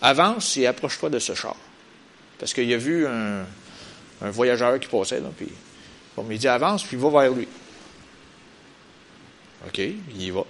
avance 0.00 0.56
et 0.56 0.66
approche-toi 0.66 1.10
de 1.10 1.18
ce 1.18 1.34
char. 1.34 1.56
Parce 2.38 2.52
qu'il 2.52 2.72
a 2.72 2.76
vu 2.76 3.06
un, 3.06 3.44
voyageur 4.30 4.78
qui 4.80 4.88
passait, 4.88 5.20
là, 5.20 5.30
puis 5.36 5.48
il 6.30 6.38
dit 6.38 6.48
avance, 6.48 6.84
puis 6.84 6.96
va 6.96 7.10
vers 7.10 7.32
lui. 7.32 7.48
OK, 9.66 9.78
il 9.78 10.22
y 10.22 10.30
va. 10.30 10.44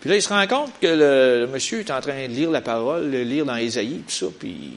Puis 0.00 0.10
là, 0.10 0.16
il 0.16 0.22
se 0.22 0.28
rend 0.28 0.46
compte 0.46 0.72
que 0.80 0.86
le, 0.86 1.46
monsieur 1.46 1.80
est 1.80 1.90
en 1.90 2.00
train 2.00 2.26
de 2.26 2.32
lire 2.32 2.50
la 2.50 2.60
parole, 2.60 3.10
de 3.10 3.18
lire 3.18 3.44
dans 3.44 3.56
Ésaïe, 3.56 4.02
tout 4.06 4.12
ça, 4.12 4.26
puis 4.38 4.72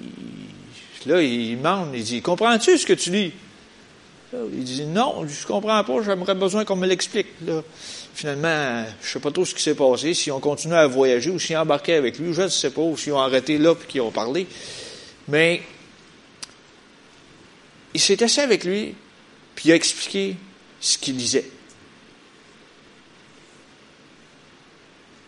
là, 1.06 1.22
il 1.22 1.58
demande, 1.58 1.90
il 1.94 2.04
dit, 2.04 2.22
comprends-tu 2.22 2.78
ce 2.78 2.86
que 2.86 2.94
tu 2.94 3.12
lis? 3.12 3.34
il 4.54 4.64
dit, 4.64 4.86
non, 4.86 5.26
je 5.28 5.42
ne 5.42 5.48
comprends 5.48 5.84
pas, 5.84 6.02
j'aimerais 6.04 6.36
besoin 6.36 6.66
qu'on 6.66 6.76
me 6.76 6.88
l'explique. 6.88 7.28
Finalement, 8.14 8.84
je 9.02 9.08
ne 9.08 9.14
sais 9.14 9.20
pas 9.20 9.32
trop 9.32 9.46
ce 9.46 9.54
qui 9.54 9.62
s'est 9.62 9.76
passé, 9.76 10.14
si 10.14 10.32
on 10.32 10.40
continue 10.40 10.74
à 10.74 10.88
voyager 10.88 11.30
ou 11.30 11.40
s'ils 11.40 11.58
embarqué 11.58 11.96
avec 11.96 12.18
lui, 12.20 12.34
je 12.34 12.44
ne 12.44 12.48
sais 12.48 12.70
pas, 12.70 12.82
ou 12.82 12.98
s'ils 12.98 13.14
ont 13.14 13.20
arrêté 13.20 13.58
là 13.58 13.74
et 13.74 13.88
qu'ils 13.88 14.02
ont 14.02 14.12
parlé. 14.12 14.48
Mais 15.28 15.62
il 17.94 18.00
s'est 18.00 18.22
assis 18.24 18.42
avec 18.42 18.64
lui, 18.64 18.94
puis 19.56 19.70
il 19.70 19.72
a 19.72 19.76
expliqué 19.76 20.36
ce 20.80 20.98
qu'il 20.98 21.18
lisait. 21.18 21.50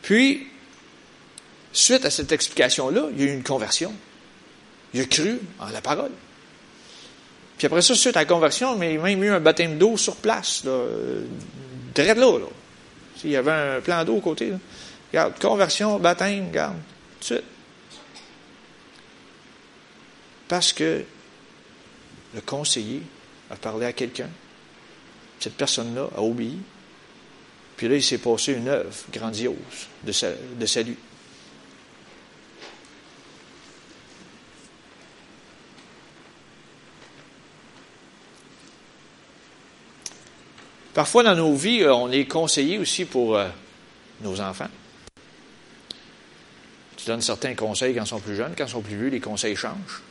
Puis, 0.01 0.48
suite 1.74 2.06
à 2.06 2.10
cette 2.10 2.32
explication-là, 2.32 3.08
il 3.12 3.24
y 3.24 3.27
a 3.27 3.32
eu 3.32 3.34
une 3.34 3.44
conversion. 3.44 3.94
Il 4.94 5.01
a 5.01 5.06
cru 5.06 5.39
en 5.60 5.68
la 5.68 5.82
parole. 5.82 6.12
Puis 7.58 7.66
après 7.66 7.82
ça, 7.82 7.96
suite 7.96 8.16
à 8.16 8.22
la 8.22 8.25
conversion, 8.25 8.77
mais 8.77 8.94
il 8.94 9.00
a 9.00 9.04
même 9.04 9.24
eu 9.24 9.30
un 9.30 9.39
baptême 9.39 9.77
d'eau 9.77 9.98
sur 9.98 10.16
place, 10.18 10.63
là, 10.63 10.86
là, 11.96 12.13
là. 12.16 12.46
Il 13.24 13.32
y 13.32 13.36
avait 13.36 13.51
un 13.51 13.82
plan 13.82 14.06
d'eau 14.06 14.18
à 14.18 14.22
côté. 14.22 14.54
Regarde, 15.12 15.39
conversion, 15.39 15.98
baptême, 15.98 16.50
regarde, 16.50 16.75
tout 17.20 17.20
de 17.20 17.25
suite. 17.25 17.57
Parce 20.48 20.74
que 20.74 21.04
le 22.34 22.42
conseiller 22.42 23.01
a 23.50 23.56
parlé 23.56 23.86
à 23.86 23.94
quelqu'un. 23.94 24.30
Cette 25.39 25.56
personne-là 25.56 26.10
a 26.16 26.22
obéi. 26.22 26.58
Puis 27.75 27.88
là, 27.88 27.96
il 27.96 28.04
s'est 28.04 28.18
passé 28.18 28.54
une 28.54 28.68
œuvre 28.68 28.94
grandiose 29.12 29.56
de, 30.04 30.66
salut. 30.66 30.98
Parfois, 40.94 41.22
dans 41.22 41.36
nos 41.36 41.56
vies, 41.56 41.84
euh, 41.84 41.94
on 41.94 42.12
est 42.12 42.25
conseillé 42.25 42.80
aussi 42.80 43.06
pour 43.06 43.38
euh, 43.38 43.48
nos 44.22 44.42
enfants. 44.42 44.70
Tu 46.96 47.06
donnes 47.06 47.22
certains 47.22 47.54
conseils 47.54 47.94
quand 47.94 48.04
ils 48.04 48.08
sont 48.08 48.20
plus 48.20 48.36
jeunes, 48.36 48.56
quand 48.58 48.66
ils 48.66 48.72
sont 48.72 48.82
plus 48.82 48.98
vieux, 48.98 49.10
les 49.10 49.20
conseils 49.20 49.56
changent. 49.56 50.01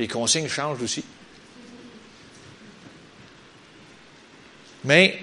Les 0.00 0.08
consignes 0.08 0.48
changent 0.48 0.82
aussi. 0.82 1.04
Mais 4.84 5.18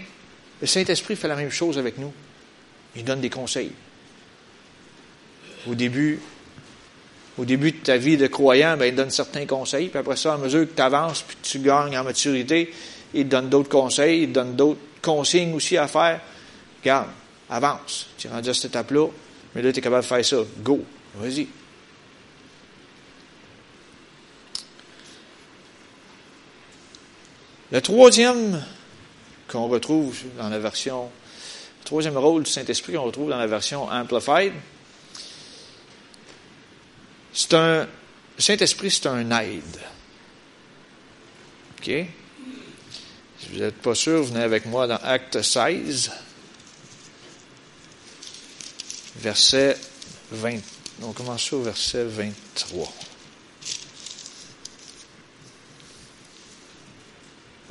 Le 0.61 0.67
Saint-Esprit 0.67 1.15
fait 1.15 1.27
la 1.27 1.35
même 1.35 1.49
chose 1.49 1.79
avec 1.79 1.97
nous. 1.97 2.13
Il 2.95 3.03
donne 3.03 3.19
des 3.19 3.31
conseils. 3.31 3.71
Au 5.67 5.73
début, 5.73 6.19
au 7.39 7.45
début 7.45 7.71
de 7.71 7.77
ta 7.77 7.97
vie 7.97 8.17
de 8.17 8.27
croyant, 8.27 8.77
ben, 8.77 8.85
il 8.85 8.93
donne 8.93 9.09
certains 9.09 9.47
conseils, 9.47 9.87
puis 9.89 9.97
après 9.97 10.15
ça, 10.15 10.35
à 10.35 10.37
mesure 10.37 10.67
que 10.67 10.75
tu 10.75 10.81
avances, 10.83 11.23
puis 11.23 11.37
tu 11.41 11.57
gagnes 11.57 11.97
en 11.97 12.03
maturité, 12.03 12.71
il 13.15 13.25
te 13.25 13.29
donne 13.29 13.49
d'autres 13.49 13.69
conseils, 13.69 14.21
il 14.23 14.29
te 14.29 14.33
donne 14.33 14.55
d'autres 14.55 14.79
consignes 15.01 15.55
aussi 15.55 15.75
à 15.75 15.87
faire. 15.87 16.21
Regarde, 16.81 17.09
avance. 17.49 18.09
Tu 18.15 18.27
es 18.27 18.29
rendu 18.29 18.49
à 18.49 18.53
cette 18.53 18.65
étape-là, 18.65 19.07
mais 19.55 19.63
là, 19.63 19.73
tu 19.73 19.79
es 19.79 19.81
capable 19.81 20.03
de 20.03 20.07
faire 20.07 20.23
ça. 20.23 20.37
Go. 20.59 20.83
Vas-y. 21.15 21.47
Le 27.71 27.81
troisième 27.81 28.63
qu'on 29.47 29.67
retrouve 29.67 30.17
dans 30.37 30.49
la 30.49 30.59
version, 30.59 31.09
le 31.81 31.85
troisième 31.85 32.17
rôle 32.17 32.43
du 32.43 32.51
Saint-Esprit 32.51 32.93
qu'on 32.93 33.03
retrouve 33.03 33.29
dans 33.29 33.37
la 33.37 33.47
version 33.47 33.89
Amplified, 33.89 34.53
c'est 37.33 37.53
un, 37.53 37.81
le 37.81 38.41
Saint-Esprit, 38.41 38.89
c'est 38.89 39.07
un 39.07 39.29
aide. 39.41 39.79
OK? 41.79 41.91
Si 43.39 43.49
vous 43.51 43.59
n'êtes 43.59 43.81
pas 43.81 43.95
sûr, 43.95 44.23
venez 44.23 44.43
avec 44.43 44.65
moi 44.65 44.87
dans 44.87 44.97
Acte 44.97 45.41
16, 45.41 46.11
verset 49.17 49.77
20. 50.31 50.59
On 51.03 51.11
commence 51.11 51.53
au 51.53 51.61
verset 51.61 52.05
23. 52.05 53.06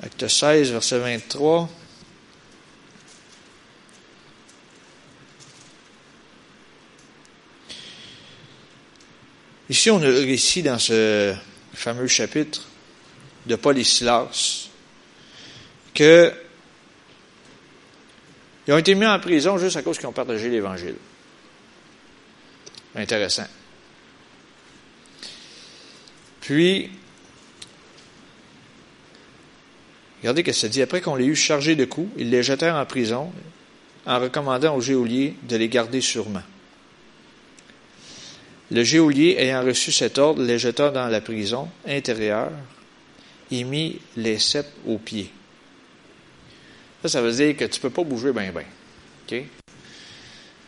Acte 0.02 0.28
16, 0.28 0.72
verset 0.72 0.98
23. 0.98 1.70
Ici, 9.68 9.90
on 9.90 9.96
a 10.02 10.06
le 10.06 10.20
récit 10.20 10.62
dans 10.62 10.78
ce 10.78 11.34
fameux 11.74 12.06
chapitre 12.06 12.62
de 13.46 13.56
Paul 13.56 13.78
et 13.78 13.84
Silas 13.84 14.68
que 15.94 16.32
ils 18.66 18.74
ont 18.74 18.78
été 18.78 18.94
mis 18.94 19.06
en 19.06 19.18
prison 19.20 19.58
juste 19.58 19.76
à 19.76 19.82
cause 19.82 19.96
qu'ils 19.96 20.08
ont 20.08 20.12
partagé 20.12 20.48
l'Évangile. 20.48 20.96
Intéressant. 22.94 23.46
Puis, 26.40 26.90
regardez 30.20 30.42
ce 30.42 30.46
que 30.46 30.52
ça 30.52 30.68
dit. 30.68 30.82
Après 30.82 31.00
qu'on 31.00 31.16
les 31.16 31.26
eut 31.26 31.36
chargés 31.36 31.76
de 31.76 31.84
coups, 31.84 32.10
ils 32.16 32.30
les 32.30 32.42
jetèrent 32.42 32.76
en 32.76 32.86
prison 32.86 33.32
en 34.06 34.20
recommandant 34.20 34.76
aux 34.76 34.80
geôliers 34.80 35.34
de 35.48 35.56
les 35.56 35.68
garder 35.68 36.00
sûrement. 36.00 36.42
Le 38.70 38.82
geôlier, 38.82 39.36
ayant 39.38 39.64
reçu 39.64 39.92
cet 39.92 40.18
ordre, 40.18 40.42
les 40.42 40.58
jeta 40.58 40.90
dans 40.90 41.06
la 41.06 41.20
prison 41.20 41.68
intérieure 41.86 42.50
et 43.50 43.64
mit 43.64 44.00
les 44.16 44.38
sept 44.38 44.66
aux 44.86 44.98
pieds. 44.98 45.30
Ça, 47.02 47.08
ça 47.08 47.22
veut 47.22 47.32
dire 47.32 47.56
que 47.56 47.64
tu 47.64 47.78
ne 47.78 47.82
peux 47.82 47.90
pas 47.90 48.02
bouger 48.02 48.32
bien, 48.32 48.50
bien. 48.50 49.44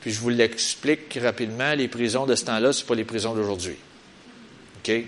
Puis 0.01 0.13
je 0.13 0.21
vous 0.21 0.29
l'explique 0.29 1.19
rapidement, 1.21 1.75
les 1.75 1.89
prisons 1.89 2.27
de 2.27 2.37
ce 2.37 2.45
temps-là, 2.45 2.73
ce 2.73 2.85
pas 2.85 2.95
les 2.95 3.05
prisons 3.05 3.35
d'aujourd'hui. 3.35 3.77
Il 4.87 5.05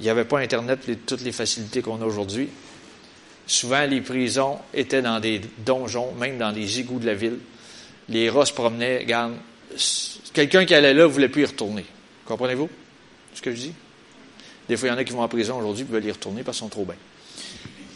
n'y 0.00 0.08
avait 0.08 0.24
pas 0.24 0.38
Internet 0.38 0.88
et 0.88 0.96
toutes 0.96 1.22
les 1.22 1.32
facilités 1.32 1.82
qu'on 1.82 2.00
a 2.02 2.04
aujourd'hui. 2.04 2.48
Souvent, 3.46 3.86
les 3.86 4.00
prisons 4.00 4.58
étaient 4.74 5.02
dans 5.02 5.20
des 5.20 5.40
donjons, 5.64 6.12
même 6.14 6.38
dans 6.38 6.50
les 6.50 6.80
égouts 6.80 6.98
de 6.98 7.06
la 7.06 7.14
ville. 7.14 7.38
Les 8.08 8.28
rats 8.28 8.46
se 8.46 8.52
promenaient, 8.52 8.98
regarde, 8.98 9.34
Quelqu'un 10.32 10.64
qui 10.64 10.74
allait 10.74 10.94
là 10.94 11.02
ne 11.02 11.08
voulait 11.08 11.28
plus 11.28 11.42
y 11.42 11.46
retourner. 11.46 11.84
Comprenez-vous 12.24 12.68
ce 13.34 13.42
que 13.42 13.50
je 13.52 13.56
dis? 13.56 13.72
Des 14.68 14.76
fois, 14.76 14.88
il 14.88 14.92
y 14.92 14.94
en 14.94 14.98
a 14.98 15.04
qui 15.04 15.12
vont 15.12 15.22
en 15.22 15.28
prison 15.28 15.58
aujourd'hui 15.58 15.86
et 15.88 15.92
veulent 15.92 16.04
y 16.04 16.12
retourner 16.12 16.42
parce 16.42 16.58
qu'ils 16.58 16.64
sont 16.64 16.70
trop 16.70 16.84
bien. 16.84 16.96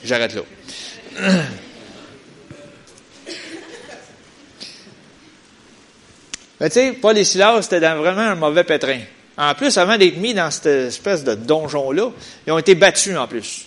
J'arrête 0.04 0.34
là. 0.34 0.42
Mais 6.60 6.68
tu 6.68 6.74
sais, 6.74 6.92
Paul 6.92 7.16
et 7.16 7.24
Silas, 7.24 7.62
c'était 7.62 7.80
vraiment 7.80 8.20
un 8.20 8.34
mauvais 8.34 8.64
pétrin. 8.64 9.00
En 9.36 9.54
plus, 9.54 9.78
avant 9.78 9.96
d'être 9.96 10.18
mis 10.18 10.34
dans 10.34 10.50
cette 10.50 10.66
espèce 10.66 11.24
de 11.24 11.34
donjon-là, 11.34 12.10
ils 12.46 12.52
ont 12.52 12.58
été 12.58 12.74
battus 12.74 13.16
en 13.16 13.26
plus. 13.26 13.64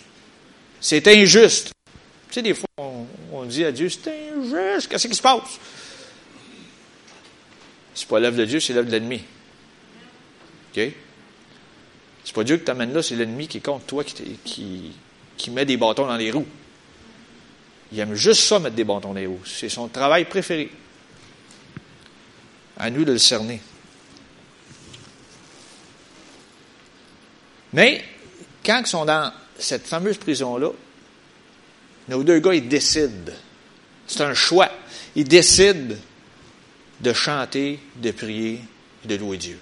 C'est 0.80 1.08
injuste. 1.08 1.73
Tu 2.34 2.40
sais, 2.40 2.42
des 2.42 2.56
fois, 2.56 2.68
on, 3.32 3.46
dit 3.46 3.64
à 3.64 3.72
Dieu, 3.72 3.88
c'est 3.90 4.32
injuste, 4.32 4.88
qu'est-ce 4.88 5.08
qui 5.08 5.14
se 5.14 5.22
passe? 5.22 5.60
C'est 7.94 8.08
pas 8.08 8.20
l'œuvre 8.20 8.38
de 8.38 8.46
Dieu, 8.46 8.60
c'est 8.60 8.74
l'œuvre 8.74 8.88
de 8.88 8.92
l'ennemi. 8.92 9.22
OK? 10.76 10.82
C'est 12.26 12.34
pas 12.34 12.44
Dieu 12.44 12.58
qui 12.58 12.64
t'amène 12.64 12.92
là, 12.92 13.04
c'est 13.04 13.16
l'ennemi 13.16 13.48
qui 13.48 13.58
est 13.60 13.62
contre 13.62 13.86
toi, 13.86 14.04
qui, 14.04 14.96
qui, 15.38 15.52
met 15.52 15.64
des 15.64 15.78
bâtons 15.78 16.08
dans 16.08 16.18
les 16.18 16.32
roues. 16.32 16.48
Il 17.92 18.00
aime 18.00 18.16
juste 18.16 18.42
ça, 18.42 18.58
mettre 18.58 18.76
des 18.76 18.84
bâtons 18.84 19.10
dans 19.10 19.14
les 19.14 19.28
roues. 19.28 19.46
C'est 19.46 19.70
son 19.70 19.88
travail 19.88 20.26
préféré. 20.26 20.72
À 22.78 22.90
nous 22.90 23.06
de 23.06 23.12
le 23.12 23.20
cerner. 23.20 23.62
Mais, 27.74 28.04
quand 28.66 28.80
ils 28.80 28.88
sont 28.88 29.06
dans 29.06 29.32
cette 29.60 29.86
fameuse 29.86 30.18
prison-là, 30.18 30.72
nos 32.08 32.24
deux 32.24 32.40
gars, 32.40 32.54
ils 32.54 32.68
décident. 32.68 33.32
C'est 34.08 34.22
un 34.22 34.34
choix. 34.34 34.72
Ils 35.16 35.28
décident 35.28 35.96
de 37.00 37.14
chanter, 37.14 37.80
de 37.96 38.12
prier 38.12 38.62
et 39.04 39.08
de 39.08 39.16
louer 39.16 39.38
Dieu. 39.38 39.60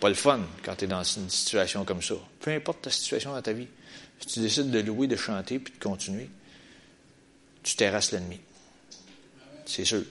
Pas 0.00 0.08
le 0.08 0.14
fun 0.14 0.40
quand 0.62 0.76
tu 0.76 0.84
es 0.84 0.88
dans 0.88 1.02
une 1.02 1.28
situation 1.28 1.84
comme 1.84 2.02
ça. 2.02 2.14
Peu 2.40 2.52
importe 2.52 2.82
ta 2.82 2.90
situation 2.90 3.32
dans 3.32 3.42
ta 3.42 3.52
vie, 3.52 3.66
si 4.20 4.26
tu 4.26 4.40
décides 4.40 4.70
de 4.70 4.80
louer, 4.80 5.06
de 5.06 5.16
chanter 5.16 5.58
puis 5.58 5.74
de 5.74 5.82
continuer, 5.82 6.28
tu 7.62 7.76
terrasses 7.76 8.12
l'ennemi. 8.12 8.40
C'est 9.66 9.84
sûr. 9.84 10.02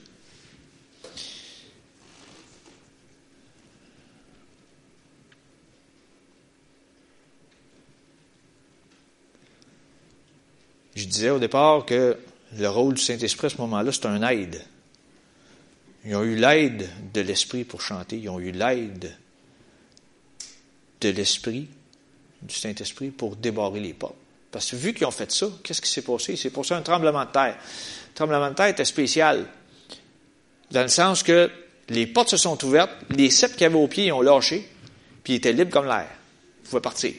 Je 10.98 11.04
disais 11.04 11.30
au 11.30 11.38
départ 11.38 11.86
que 11.86 12.18
le 12.58 12.68
rôle 12.68 12.94
du 12.94 13.00
Saint-Esprit 13.00 13.46
à 13.46 13.50
ce 13.50 13.58
moment-là, 13.58 13.92
c'est 13.92 14.06
un 14.06 14.20
aide. 14.28 14.60
Ils 16.04 16.16
ont 16.16 16.24
eu 16.24 16.34
l'aide 16.34 16.90
de 17.14 17.20
l'Esprit 17.20 17.62
pour 17.62 17.80
chanter. 17.80 18.18
Ils 18.18 18.28
ont 18.28 18.40
eu 18.40 18.50
l'aide 18.50 19.16
de 21.00 21.08
l'Esprit, 21.10 21.68
du 22.42 22.52
Saint-Esprit, 22.52 23.10
pour 23.10 23.36
débarrer 23.36 23.78
les 23.78 23.92
portes. 23.94 24.16
Parce 24.50 24.72
que 24.72 24.74
vu 24.74 24.92
qu'ils 24.92 25.06
ont 25.06 25.12
fait 25.12 25.30
ça, 25.30 25.46
qu'est-ce 25.62 25.80
qui 25.80 25.88
s'est 25.88 26.02
passé? 26.02 26.34
C'est 26.34 26.50
pour 26.50 26.66
ça 26.66 26.76
un 26.76 26.82
tremblement 26.82 27.24
de 27.24 27.30
terre. 27.30 27.56
Le 28.08 28.14
tremblement 28.14 28.48
de 28.48 28.54
terre 28.56 28.66
était 28.66 28.84
spécial. 28.84 29.46
Dans 30.72 30.82
le 30.82 30.88
sens 30.88 31.22
que 31.22 31.48
les 31.90 32.08
portes 32.08 32.30
se 32.30 32.36
sont 32.36 32.64
ouvertes, 32.64 32.90
les 33.10 33.30
sept 33.30 33.54
qui 33.54 33.64
avaient 33.64 33.76
au 33.76 33.86
pied 33.86 34.10
ont 34.10 34.20
lâché, 34.20 34.68
puis 35.22 35.34
ils 35.34 35.36
étaient 35.36 35.52
libres 35.52 35.70
comme 35.70 35.86
l'air. 35.86 36.10
Ils 36.64 36.68
pouvaient 36.68 36.82
partir. 36.82 37.14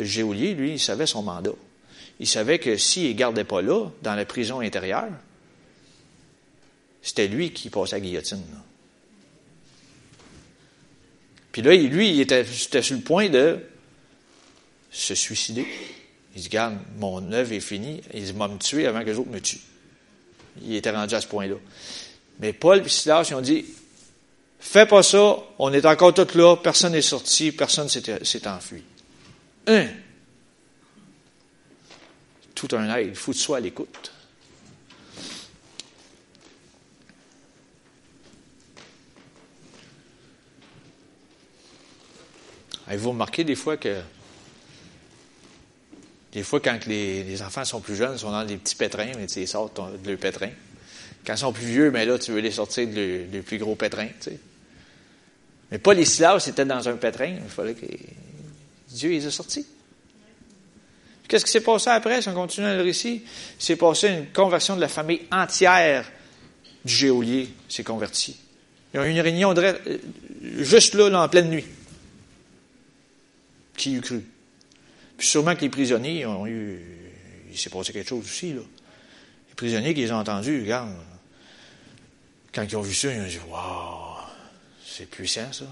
Le 0.00 0.06
géolier, 0.06 0.54
lui, 0.54 0.72
il 0.72 0.80
savait 0.80 1.06
son 1.06 1.22
mandat 1.22 1.52
il 2.20 2.26
savait 2.26 2.58
que 2.58 2.76
s'il 2.76 3.08
ne 3.08 3.12
gardait 3.14 3.44
pas 3.44 3.62
là, 3.62 3.86
dans 4.02 4.14
la 4.14 4.26
prison 4.26 4.60
intérieure, 4.60 5.08
c'était 7.02 7.26
lui 7.26 7.50
qui 7.50 7.70
passait 7.70 7.96
la 7.96 8.00
guillotine. 8.00 8.44
Puis 11.50 11.62
là, 11.62 11.74
lui, 11.74 12.10
il 12.10 12.20
était, 12.20 12.44
sur 12.44 12.94
le 12.94 13.00
point 13.00 13.30
de 13.30 13.58
se 14.90 15.14
suicider. 15.14 15.66
Il 16.36 16.42
dit, 16.42 16.48
regarde, 16.48 16.76
mon 16.98 17.32
œuvre 17.32 17.54
est 17.54 17.60
finie. 17.60 18.02
Il 18.12 18.22
dit, 18.22 18.34
me 18.34 18.58
tuer 18.58 18.86
avant 18.86 19.00
que 19.00 19.06
les 19.06 19.18
autres 19.18 19.30
me 19.30 19.40
tuent. 19.40 19.58
Il 20.62 20.74
était 20.74 20.90
rendu 20.90 21.14
à 21.14 21.22
ce 21.22 21.26
point-là. 21.26 21.56
Mais 22.38 22.52
Paul 22.52 22.84
et 22.84 22.88
Silas, 22.88 23.28
ils 23.30 23.34
ont 23.34 23.40
dit, 23.40 23.64
fais 24.60 24.84
pas 24.84 25.02
ça, 25.02 25.38
on 25.58 25.72
est 25.72 25.86
encore 25.86 26.12
tous 26.12 26.34
là, 26.34 26.56
personne 26.56 26.92
n'est 26.92 27.00
sorti, 27.00 27.50
personne 27.50 27.88
s'est 27.88 28.46
enfui. 28.46 28.82
Un, 29.66 29.86
tout 32.54 32.68
un 32.72 32.94
aide. 32.96 33.08
Il 33.08 33.14
faut 33.14 33.32
que 33.32 33.36
tu 33.36 33.54
à 33.54 33.60
l'écoute. 33.60 34.12
Avez-vous 42.86 43.10
remarqué 43.10 43.44
des 43.44 43.54
fois 43.54 43.76
que 43.76 44.00
des 46.32 46.44
fois, 46.44 46.60
quand 46.60 46.86
les, 46.86 47.42
enfants 47.42 47.64
sont 47.64 47.80
plus 47.80 47.96
jeunes, 47.96 48.12
ils 48.14 48.18
sont 48.18 48.30
dans 48.30 48.44
des 48.44 48.56
petits 48.56 48.76
pétrins, 48.76 49.10
mais 49.16 49.26
tu 49.26 49.40
les 49.40 49.46
sortes 49.46 49.80
de 50.04 50.10
leur 50.10 50.18
pétrin. 50.18 50.50
Quand 51.26 51.34
ils 51.34 51.38
sont 51.38 51.52
plus 51.52 51.66
vieux, 51.66 51.90
mais 51.90 52.06
là, 52.06 52.18
tu 52.18 52.30
veux 52.30 52.40
les 52.40 52.52
sortir 52.52 52.86
de 52.86 53.40
plus 53.40 53.58
gros 53.58 53.74
pétrin. 53.74 54.06
Tu 54.20 54.30
sais. 54.30 54.40
Mais 55.70 55.78
pas 55.78 55.94
les 55.94 56.04
Silas 56.04 56.44
étaient 56.48 56.64
dans 56.64 56.88
un 56.88 56.96
pétrin. 56.96 57.36
Il 57.42 57.50
fallait 57.50 57.74
que 57.74 57.86
Dieu 58.90 59.10
les 59.10 59.26
a 59.26 59.30
sortis. 59.30 59.66
Qu'est-ce 61.28 61.44
qui 61.44 61.52
s'est 61.52 61.60
passé 61.60 61.90
après, 61.90 62.22
si 62.22 62.28
on 62.28 62.34
continue 62.34 62.66
le 62.66 62.82
récit? 62.82 63.22
Il 63.58 63.64
s'est 63.64 63.76
passé 63.76 64.08
une 64.08 64.26
conversion 64.32 64.74
de 64.74 64.80
la 64.80 64.88
famille 64.88 65.22
entière 65.30 66.10
du 66.84 66.92
géolier 66.92 67.48
s'est 67.68 67.84
converti. 67.84 68.36
Il 68.92 68.96
y 68.96 69.00
a 69.00 69.06
eu 69.06 69.10
une 69.10 69.20
réunion 69.20 69.54
euh, 69.56 69.98
juste 70.58 70.94
là, 70.94 71.08
là, 71.08 71.22
en 71.22 71.28
pleine 71.28 71.48
nuit. 71.48 71.66
Qui 73.76 73.94
eût 73.94 74.00
cru? 74.00 74.24
Puis 75.16 75.28
sûrement 75.28 75.54
que 75.54 75.60
les 75.60 75.68
prisonniers 75.68 76.26
ont 76.26 76.46
eu. 76.46 76.80
Il 77.52 77.58
s'est 77.58 77.70
passé 77.70 77.92
quelque 77.92 78.08
chose 78.08 78.24
aussi, 78.24 78.52
là. 78.52 78.62
Les 79.48 79.54
prisonniers 79.54 79.94
qui 79.94 80.00
les 80.00 80.12
ont 80.12 80.18
entendus, 80.18 80.62
regarde, 80.62 80.90
quand 82.52 82.64
ils 82.64 82.76
ont 82.76 82.82
vu 82.82 82.94
ça, 82.94 83.12
ils 83.12 83.20
ont 83.20 83.26
dit 83.26 83.38
Waouh, 83.48 84.16
c'est 84.84 85.08
puissant 85.08 85.52
ça. 85.52 85.66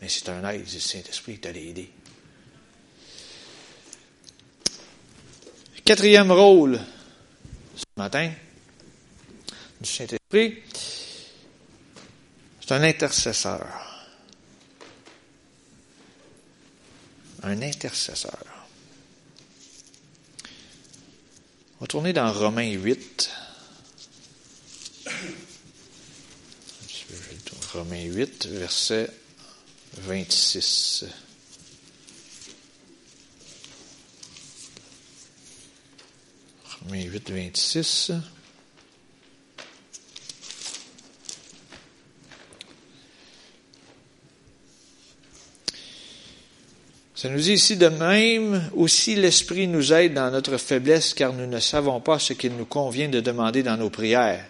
Mais 0.00 0.08
c'est 0.08 0.28
un 0.28 0.48
aide 0.48 0.64
du 0.64 0.80
Saint-Esprit 0.80 1.34
qui 1.34 1.40
t'a 1.40 1.50
aidé. 1.50 1.90
Quatrième 5.84 6.32
rôle 6.32 6.80
ce 7.76 7.84
matin 7.98 8.32
du 9.78 9.90
Saint-Esprit, 9.90 10.62
c'est 12.58 12.72
un 12.72 12.82
intercesseur. 12.82 13.66
Un 17.42 17.60
intercesseur. 17.60 18.38
On 21.82 22.12
dans 22.14 22.32
Romains 22.32 22.70
8. 22.70 23.30
Romains 27.74 28.04
8, 28.04 28.46
verset 28.46 29.10
26. 29.98 31.04
Romains 36.86 37.04
8, 37.04 37.30
26. 37.30 38.12
Ça 47.14 47.30
nous 47.30 47.38
dit 47.38 47.54
ici 47.54 47.78
de 47.78 47.88
même, 47.88 48.70
aussi 48.74 49.14
l'Esprit 49.14 49.66
nous 49.66 49.94
aide 49.94 50.12
dans 50.12 50.30
notre 50.30 50.58
faiblesse, 50.58 51.14
car 51.14 51.32
nous 51.32 51.46
ne 51.46 51.58
savons 51.58 52.00
pas 52.00 52.18
ce 52.18 52.34
qu'il 52.34 52.54
nous 52.54 52.66
convient 52.66 53.08
de 53.08 53.20
demander 53.20 53.62
dans 53.62 53.78
nos 53.78 53.88
prières. 53.88 54.44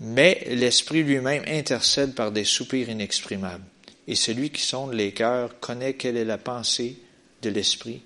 Mais 0.00 0.44
l'Esprit 0.50 1.02
lui-même 1.02 1.44
intercède 1.46 2.14
par 2.14 2.30
des 2.30 2.44
soupirs 2.44 2.90
inexprimables. 2.90 3.64
Et 4.06 4.16
celui 4.16 4.50
qui 4.50 4.60
sonde 4.60 4.92
les 4.92 5.12
cœurs 5.12 5.58
connaît 5.60 5.94
quelle 5.94 6.18
est 6.18 6.26
la 6.26 6.36
pensée 6.36 6.98
de 7.40 7.48
l'Esprit, 7.48 8.02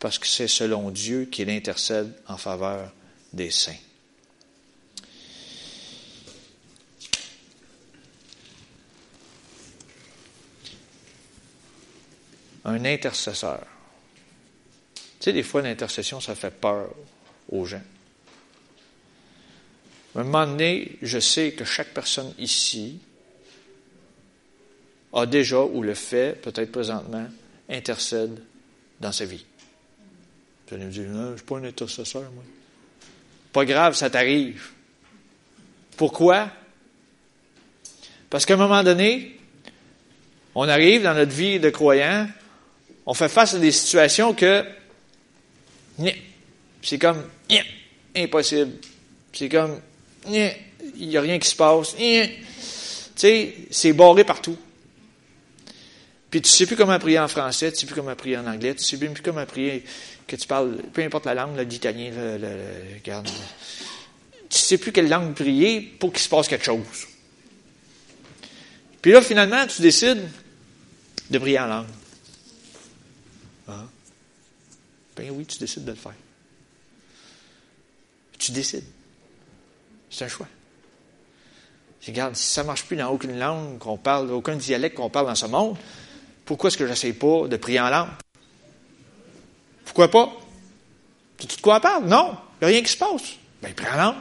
parce 0.00 0.18
que 0.18 0.26
c'est 0.26 0.48
selon 0.48 0.90
Dieu 0.90 1.26
qu'il 1.26 1.50
intercède 1.50 2.12
en 2.26 2.36
faveur 2.36 2.92
des 3.32 3.50
saints. 3.50 3.76
un 12.64 12.84
intercesseur. 12.84 13.66
Tu 14.94 15.24
sais, 15.24 15.32
des 15.32 15.42
fois, 15.42 15.62
l'intercession, 15.62 16.20
ça 16.20 16.34
fait 16.34 16.50
peur 16.50 16.94
aux 17.50 17.64
gens. 17.64 17.82
À 20.14 20.20
un 20.20 20.24
moment 20.24 20.46
donné, 20.46 20.98
je 21.02 21.18
sais 21.18 21.52
que 21.52 21.64
chaque 21.64 21.92
personne 21.94 22.32
ici 22.38 22.98
a 25.12 25.26
déjà 25.26 25.60
ou 25.60 25.82
le 25.82 25.94
fait, 25.94 26.40
peut-être 26.40 26.72
présentement, 26.72 27.28
intercède 27.68 28.42
dans 29.00 29.12
sa 29.12 29.24
vie. 29.24 29.44
Vous 30.70 30.76
allez 30.76 30.84
me 30.84 30.92
dire, 30.92 31.08
non, 31.08 31.26
je 31.26 31.30
ne 31.32 31.36
suis 31.36 31.46
pas 31.46 31.56
un 31.56 31.64
intercesseur, 31.64 32.22
moi. 32.32 32.44
Pas 33.52 33.64
grave, 33.64 33.96
ça 33.96 34.08
t'arrive. 34.08 34.68
Pourquoi? 35.96 36.48
Parce 38.28 38.46
qu'à 38.46 38.54
un 38.54 38.58
moment 38.58 38.84
donné, 38.84 39.36
on 40.54 40.68
arrive 40.68 41.02
dans 41.02 41.14
notre 41.14 41.32
vie 41.32 41.58
de 41.58 41.70
croyant, 41.70 42.28
on 43.04 43.14
fait 43.14 43.28
face 43.28 43.54
à 43.54 43.58
des 43.58 43.72
situations 43.72 44.32
que 44.32 44.64
c'est 46.82 46.98
comme 46.98 47.24
impossible. 48.14 48.70
C'est 49.32 49.48
comme 49.48 49.80
il 50.28 50.54
n'y 51.00 51.16
a 51.16 51.20
rien 51.20 51.40
qui 51.40 51.48
se 51.48 51.56
passe. 51.56 51.96
Tu 51.96 52.30
sais, 53.16 53.54
c'est 53.72 53.92
barré 53.92 54.22
partout. 54.22 54.56
Puis 56.30 56.40
tu 56.40 56.48
sais 56.48 56.66
plus 56.66 56.76
comment 56.76 56.98
prier 57.00 57.18
en 57.18 57.26
français, 57.26 57.72
tu 57.72 57.80
sais 57.80 57.86
plus 57.86 57.96
comment 57.96 58.14
prier 58.14 58.36
en 58.36 58.46
anglais, 58.46 58.76
tu 58.76 58.84
sais 58.84 58.96
plus 58.96 59.10
comment 59.20 59.44
prier 59.44 59.84
que 60.30 60.36
tu 60.36 60.46
parles, 60.46 60.76
peu 60.92 61.02
importe 61.02 61.26
la 61.26 61.34
langue, 61.34 61.58
l'italien, 61.58 62.12
le, 62.12 62.38
le, 62.38 62.48
regarde, 62.94 63.28
tu 64.48 64.58
sais 64.58 64.78
plus 64.78 64.92
quelle 64.92 65.08
langue 65.08 65.34
prier 65.34 65.80
pour 65.80 66.12
qu'il 66.12 66.22
se 66.22 66.28
passe 66.28 66.46
quelque 66.46 66.64
chose. 66.64 67.08
Puis 69.02 69.10
là, 69.10 69.22
finalement, 69.22 69.66
tu 69.66 69.82
décides 69.82 70.22
de 71.30 71.38
prier 71.38 71.58
en 71.58 71.66
langue. 71.66 71.86
Ah. 73.66 73.86
Ben 75.16 75.30
oui, 75.32 75.46
tu 75.46 75.58
décides 75.58 75.84
de 75.84 75.90
le 75.90 75.96
faire. 75.96 76.14
Tu 78.38 78.52
décides. 78.52 78.84
C'est 80.10 80.26
un 80.26 80.28
choix. 80.28 80.48
Regarde, 82.06 82.36
si 82.36 82.52
ça 82.52 82.62
ne 82.62 82.68
marche 82.68 82.84
plus 82.84 82.96
dans 82.96 83.10
aucune 83.10 83.36
langue 83.36 83.78
qu'on 83.78 83.96
parle, 83.96 84.30
aucun 84.30 84.54
dialecte 84.54 84.96
qu'on 84.96 85.10
parle 85.10 85.26
dans 85.26 85.34
ce 85.34 85.46
monde, 85.46 85.76
pourquoi 86.44 86.68
est-ce 86.68 86.78
que 86.78 86.84
je 86.84 86.90
n'essaye 86.90 87.14
pas 87.14 87.48
de 87.48 87.56
prier 87.56 87.80
en 87.80 87.90
langue? 87.90 88.10
Pourquoi 89.90 90.08
pas? 90.08 90.32
Tu 91.36 91.48
de 91.48 91.60
quoi 91.60 91.78
on 91.78 91.80
parle? 91.80 92.04
Non, 92.06 92.38
il 92.60 92.64
n'y 92.64 92.64
a 92.64 92.66
rien 92.68 92.82
qui 92.82 92.92
se 92.92 92.96
passe. 92.96 93.34
Ben, 93.60 93.74
prie 93.74 93.88
en 93.88 93.96
langue. 93.96 94.16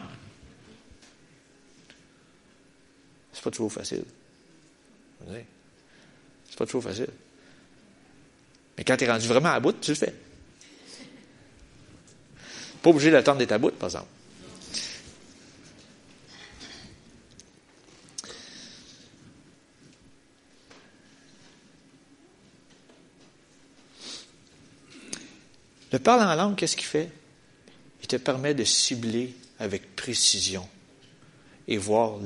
C'est 3.32 3.44
pas 3.44 3.52
toujours 3.52 3.72
facile. 3.72 4.04
C'est 5.30 6.58
pas 6.58 6.66
toujours 6.66 6.82
facile. 6.82 7.10
Mais 8.78 8.84
quand 8.84 8.98
tu 8.98 9.04
es 9.04 9.12
rendu 9.12 9.28
vraiment 9.28 9.50
à 9.50 9.60
bout, 9.60 9.80
tu 9.80 9.92
le 9.92 9.96
fais. 9.96 10.16
Pas 12.82 12.90
obligé 12.90 13.12
d'attendre 13.12 13.38
d'être 13.38 13.52
à 13.52 13.60
bout, 13.60 13.70
par 13.70 13.90
exemple. 13.90 14.08
Le 25.92 26.00
parler 26.00 26.24
en 26.24 26.36
langue, 26.36 26.56
qu'est-ce 26.56 26.76
qu'il 26.76 26.86
fait? 26.86 27.10
Il 28.02 28.08
te 28.08 28.16
permet 28.16 28.54
de 28.54 28.64
cibler 28.64 29.34
avec 29.60 29.96
précision 29.96 30.68
et 31.68 31.78
voir 31.78 32.18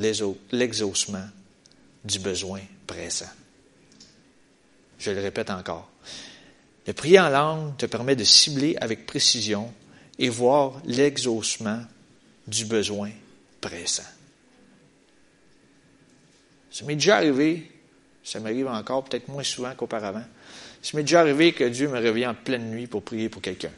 l'exaucement 0.52 1.26
du 2.04 2.20
besoin 2.20 2.62
pressant. 2.86 3.30
Je 5.00 5.12
le 5.12 5.22
répète 5.22 5.50
encore. 5.50 5.90
Le 6.86 6.94
prier 6.94 7.20
en 7.20 7.30
langue 7.30 7.78
te 7.78 7.86
permet 7.86 8.16
de 8.16 8.24
cibler 8.24 8.76
avec 8.80 9.06
précision 9.06 9.74
et 10.20 10.30
voir 10.30 10.82
l'exaucement 10.86 11.82
du 12.48 12.66
besoin 12.66 13.12
pressant. 13.62 14.04
Ça 16.70 16.86
m'est 16.86 16.96
déjà 16.96 17.18
arrivé, 17.18 17.72
ça 18.24 18.40
m'arrive 18.40 18.68
encore 18.68 19.04
peut-être 19.06 19.28
moins 19.28 19.44
souvent 19.44 19.74
qu'auparavant, 19.76 20.26
ça 20.84 20.98
m'est 20.98 21.04
déjà 21.04 21.22
arrivé 21.22 21.54
que 21.54 21.64
Dieu 21.64 21.88
me 21.88 21.98
réveille 21.98 22.28
en 22.28 22.36
pleine 22.36 22.70
nuit 22.70 22.88
pour 22.88 23.04
prier 23.04 23.30
pour 23.30 23.42
quelqu'un. 23.42 23.72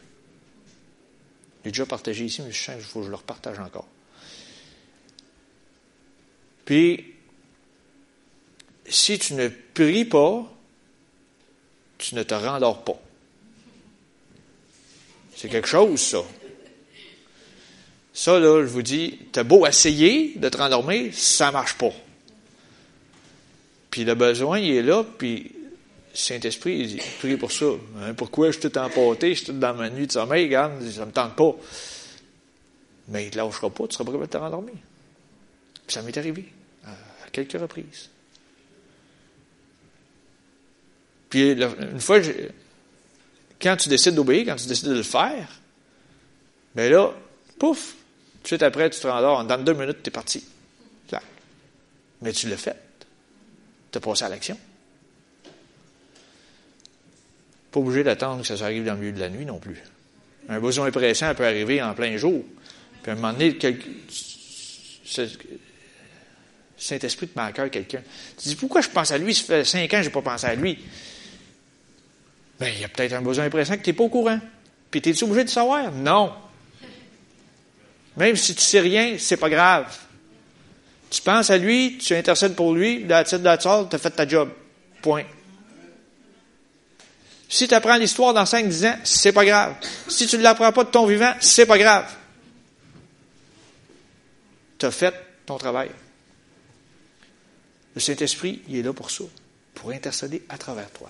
J'ai 1.64 1.70
déjà 1.70 1.86
partagé 1.86 2.26
ici, 2.26 2.42
mais 2.42 2.52
je 2.52 2.62
sens 2.62 2.76
qu'il 2.76 2.84
faut 2.84 3.00
que 3.00 3.06
je 3.06 3.12
le 3.12 3.16
repartage 3.16 3.60
encore. 3.60 3.88
Puis, 6.66 7.14
si 8.88 9.20
tu 9.20 9.36
ne 9.36 9.48
pries 9.48 10.06
pas, 10.06 10.52
tu 12.00 12.16
ne 12.16 12.24
te 12.24 12.34
rendors 12.34 12.84
pas. 12.84 13.00
C'est 15.36 15.50
quelque 15.50 15.68
chose, 15.68 16.00
ça. 16.00 16.24
Ça, 18.14 18.40
là, 18.40 18.64
je 18.64 18.68
vous 18.68 18.82
dis, 18.82 19.20
t'as 19.32 19.44
beau 19.44 19.68
essayer 19.68 20.34
de 20.38 20.50
te 20.50 20.58
rendormir, 20.58 21.14
ça 21.14 21.52
marche 21.52 21.78
pas. 21.78 21.92
Puis 23.92 24.06
le 24.06 24.16
besoin, 24.16 24.58
il 24.58 24.72
est 24.72 24.82
là, 24.82 25.04
puis 25.04 25.55
Saint-Esprit, 26.16 26.78
il 26.80 26.88
dit, 26.88 27.02
prie 27.20 27.38
pour 27.38 27.52
ça. 27.52 27.66
Hein, 28.00 28.14
pourquoi 28.14 28.48
je 28.48 28.60
suis 28.60 28.70
tout 28.70 28.78
emporté, 28.78 29.32
je 29.32 29.44
suis 29.44 29.46
tout 29.48 29.60
dans 29.60 29.74
ma 29.74 29.90
nuit 29.90 30.08
de 30.08 30.12
sommeil, 30.12 30.46
regarde, 30.46 30.82
ça 30.90 31.02
ne 31.02 31.06
me 31.08 31.12
tente 31.12 31.36
pas. 31.36 31.56
Mais 33.10 33.24
il 33.24 33.26
ne 33.28 33.32
te 33.32 33.38
lâchera 33.38 33.70
pas, 33.70 33.88
tu 33.88 33.94
seras 33.94 34.06
capable 34.06 34.26
de 34.26 34.30
te 34.32 34.38
rendormir. 34.38 34.76
Puis 35.86 35.94
ça 35.94 36.02
m'est 36.02 36.18
arrivé 36.18 36.46
à 36.86 37.30
quelques 37.32 37.60
reprises. 37.60 38.10
Puis 41.30 41.52
une 41.52 42.00
fois, 42.00 42.20
quand 43.62 43.76
tu 43.78 43.90
décides 43.90 44.16
d'obéir, 44.16 44.46
quand 44.46 44.56
tu 44.56 44.68
décides 44.68 44.88
de 44.90 44.96
le 44.96 45.04
faire, 45.04 45.50
bien 46.76 46.90
là, 46.90 47.12
pouf, 47.60 47.94
tout 48.36 48.42
de 48.44 48.48
suite 48.48 48.64
après, 48.64 48.90
tu 48.90 49.00
te 49.00 49.08
rendors, 49.08 49.44
dans 49.44 49.64
deux 49.64 49.74
minutes, 49.74 50.02
tu 50.02 50.10
es 50.10 50.12
parti. 50.12 50.44
Mais 52.22 52.32
tu 52.32 52.48
l'as 52.48 52.58
fait. 52.58 52.78
Tu 53.92 53.98
as 53.98 54.02
passé 54.02 54.24
à 54.24 54.30
l'action. 54.30 54.58
Pas 57.76 57.82
obligé 57.82 58.06
d'attendre 58.06 58.42
que 58.42 58.56
ça 58.56 58.64
arrive 58.64 58.86
dans 58.86 58.94
le 58.94 59.00
milieu 59.00 59.12
de 59.12 59.20
la 59.20 59.28
nuit 59.28 59.46
non 59.46 59.60
plus. 59.60 59.76
Un 60.48 60.62
besoin 60.62 60.90
pressant 60.92 61.36
peut 61.36 61.46
arriver 61.46 61.84
en 61.84 61.94
plein 61.94 62.16
jour. 62.16 62.42
Puis 63.04 63.12
à 63.12 63.16
un 63.16 63.18
moment 63.18 63.34
donné, 63.34 63.58
Saint-Esprit 66.78 67.28
te 67.28 67.38
met 67.38 67.52
cœur 67.52 67.70
quelqu'un. 67.70 68.02
Tu 68.42 68.48
dis, 68.48 68.56
pourquoi 68.56 68.80
je 68.80 68.88
pense 68.88 69.12
à 69.12 69.18
lui? 69.18 69.36
Ça 69.36 69.44
fait 69.44 69.66
cinq 69.66 69.94
ans 69.94 69.98
que 69.98 70.04
je 70.04 70.08
n'ai 70.08 70.14
pas 70.14 70.22
pensé 70.22 70.46
à 70.46 70.56
lui. 70.56 70.80
Bien, 72.58 72.70
il 72.70 72.80
y 72.80 72.86
a 72.86 72.88
peut-être 72.88 73.12
un 73.12 73.22
besoin 73.22 73.50
pressant 73.50 73.76
que 73.76 73.84
tu 73.84 73.90
n'es 73.90 73.94
pas 73.94 74.06
au 74.06 74.10
courant. 74.10 74.40
Puis, 74.90 75.02
es-tu 75.04 75.26
obligé 75.26 75.44
de 75.44 75.50
savoir? 75.50 75.92
Non. 75.92 76.32
Même 78.16 78.38
si 78.38 78.56
tu 78.56 78.62
sais 78.62 78.80
rien, 78.80 79.18
c'est 79.20 79.36
pas 79.36 79.50
grave. 79.50 79.94
Tu 81.10 81.22
penses 81.22 81.50
à 81.50 81.58
lui, 81.58 81.98
tu 81.98 82.16
intercèdes 82.16 82.56
pour 82.56 82.74
lui, 82.74 83.04
la 83.04 83.26
titre 83.26 83.42
de 83.42 83.90
tu 83.90 83.96
as 83.98 84.00
fait 84.00 84.12
ta 84.12 84.26
job. 84.26 84.50
Point. 85.02 85.26
Si 87.48 87.68
tu 87.68 87.74
apprends 87.74 87.98
l'histoire 87.98 88.34
dans 88.34 88.44
5-10 88.44 88.88
ans, 88.88 89.00
c'est 89.04 89.32
pas 89.32 89.46
grave. 89.46 89.76
Si 90.08 90.28
tu 90.28 90.38
ne 90.38 90.44
l'apprends 90.44 90.72
pas 90.72 90.84
de 90.84 90.90
ton 90.90 91.06
vivant, 91.06 91.34
c'est 91.40 91.66
pas 91.66 91.78
grave. 91.78 92.12
Tu 94.78 94.86
as 94.86 94.92
fait 94.92 95.14
ton 95.46 95.58
travail. 95.58 95.92
Le 97.94 98.02
Saint-Esprit, 98.02 98.62
il 98.68 98.78
est 98.78 98.82
là 98.82 98.94
pour 98.94 99.10
ça, 99.10 99.24
pour 99.74 99.92
intercéder 99.92 100.44
à 100.50 100.58
travers 100.58 100.90
toi. 100.92 101.10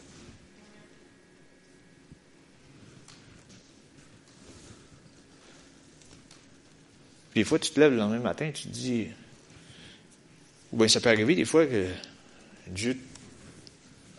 Des 7.33 7.43
fois, 7.43 7.59
tu 7.59 7.71
te 7.71 7.79
lèves 7.79 7.91
le 7.91 7.97
lendemain 7.97 8.19
matin, 8.19 8.51
tu 8.53 8.63
te 8.63 8.69
dis, 8.69 9.07
ou 10.71 10.77
bien 10.77 10.87
ça 10.87 11.01
peut 11.01 11.09
arriver 11.09 11.35
des 11.35 11.43
fois 11.43 11.65
que 11.65 11.87
Dieu, 12.67 12.97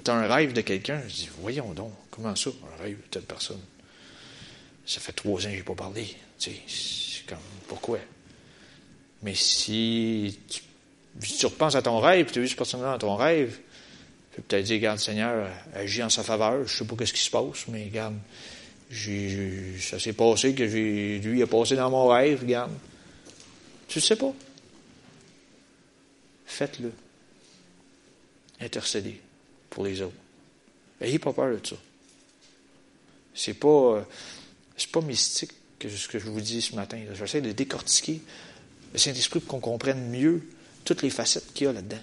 tu 0.05 0.11
as 0.11 0.15
un 0.15 0.27
rêve 0.27 0.53
de 0.53 0.61
quelqu'un, 0.61 1.01
je 1.09 1.15
dis, 1.15 1.31
voyons 1.41 1.73
donc, 1.73 1.93
comment 2.17 2.35
ça, 2.35 2.51
un 2.51 2.83
rêve 2.83 2.97
de 2.97 3.07
telle 3.11 3.23
personne? 3.23 3.61
Ça 4.87 5.01
fait 5.01 5.13
trois 5.13 5.35
ans 5.35 5.45
que 5.45 5.51
je 5.51 5.57
n'ai 5.57 5.63
pas 5.63 5.75
parlé. 5.75 6.07
Tu 6.39 6.51
sais, 6.67 7.23
comme, 7.29 7.39
pourquoi? 7.69 7.99
Mais 9.23 9.35
si 9.35 10.39
tu, 10.49 11.47
repenses 11.47 11.75
à 11.75 11.83
ton 11.83 11.99
rêve, 12.01 12.31
tu 12.31 12.39
as 12.39 12.43
vu 12.43 12.49
cette 12.49 12.57
personne 12.57 12.81
dans 12.81 12.99
ton 12.99 13.17
rêve, 13.17 13.59
tu 14.31 14.37
peux 14.37 14.43
peut-être 14.43 14.65
dire, 14.65 14.77
regarde, 14.77 14.99
Seigneur, 14.99 15.49
agis 15.75 16.03
en 16.03 16.09
sa 16.09 16.23
faveur, 16.23 16.67
je 16.67 16.83
ne 16.83 16.89
sais 16.89 16.97
pas 16.97 17.07
ce 17.07 17.13
qui 17.13 17.23
se 17.23 17.31
passe, 17.31 17.69
mais 17.69 17.85
regarde, 17.85 18.17
ça 19.81 19.99
s'est 19.99 20.13
passé 20.13 20.55
que 20.55 20.63
lui 20.63 21.43
a 21.43 21.47
passé 21.47 21.77
dans 21.77 21.91
mon 21.91 22.09
rêve, 22.09 22.41
regarde. 22.43 22.73
Tu 23.89 23.99
ne 23.99 24.03
sais 24.03 24.17
pas. 24.17 24.33
Faites-le. 26.47 26.93
Intercédez 28.61 29.21
pour 29.69 29.85
les 29.85 30.01
autres. 30.01 30.15
Ayez 31.01 31.19
pas 31.19 31.33
peur 31.33 31.57
de 31.57 31.67
ça. 31.67 31.77
C'est 33.37 33.55
pas, 33.55 33.69
euh, 33.69 34.03
c'est 34.77 34.91
pas 34.91 35.01
mystique 35.01 35.53
que 35.79 35.89
ce 35.89 36.09
que 36.09 36.19
je 36.19 36.27
vous 36.27 36.41
dis 36.41 36.63
ce 36.63 36.75
matin. 36.75 36.99
J'essaie 37.15 37.41
de 37.41 37.53
décortiquer 37.53 38.21
le 38.93 38.99
Saint-Esprit 38.99 39.41
pour 39.41 39.49
qu'on 39.49 39.71
comprenne 39.71 40.09
mieux 40.11 40.43
toutes 40.85 41.03
les 41.03 41.11
facettes 41.11 41.53
qu'il 41.53 41.67
y 41.67 41.69
a 41.69 41.73
là-dedans. 41.73 42.03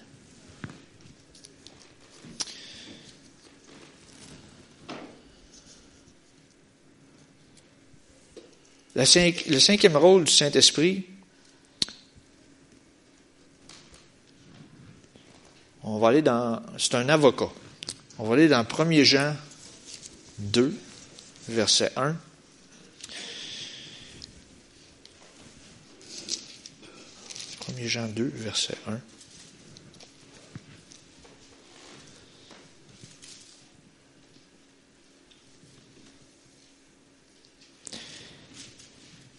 le 8.96 9.60
cinquième 9.60 9.98
rôle 9.98 10.26
du 10.26 10.32
Saint-Esprit, 10.32 11.04
On 15.84 16.00
va 16.00 16.08
aller 16.08 16.22
dans. 16.22 16.62
C'est 16.78 16.96
un 16.96 17.10
avocat. 17.10 17.50
On 18.18 18.26
va 18.26 18.36
aller 18.36 18.48
dans 18.48 18.66
1 18.66 19.04
Jean 19.04 19.36
2, 20.40 20.74
verset 21.48 21.92
1. 21.96 22.16
Premier 27.60 27.88
Jean 27.88 28.08
2, 28.08 28.32
verset 28.36 28.76
1. 28.88 29.00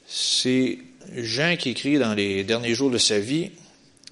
C'est 0.07 0.79
Jean 1.15 1.57
qui 1.57 1.71
écrit 1.71 1.99
dans 1.99 2.15
les 2.15 2.45
derniers 2.45 2.75
jours 2.75 2.91
de 2.91 2.99
sa 2.99 3.19
vie 3.19 3.51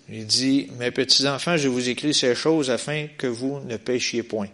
il 0.08 0.26
dit, 0.26 0.68
Mes 0.78 0.90
petits 0.90 1.26
enfants, 1.26 1.56
je 1.56 1.68
vous 1.68 1.88
écris 1.88 2.12
ces 2.12 2.34
choses 2.34 2.70
afin 2.70 3.06
que 3.16 3.26
vous 3.26 3.60
ne 3.60 3.76
péchiez 3.76 4.22
point. 4.22 4.48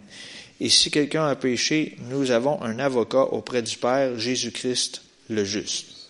Et 0.61 0.68
si 0.68 0.90
quelqu'un 0.90 1.27
a 1.27 1.37
péché, 1.37 1.97
nous 2.01 2.31
avons 2.31 2.61
un 2.62 2.79
avocat 2.79 3.23
auprès 3.23 3.62
du 3.62 3.77
Père, 3.77 4.18
Jésus-Christ 4.18 5.03
le 5.29 5.44
juste. 5.44 6.09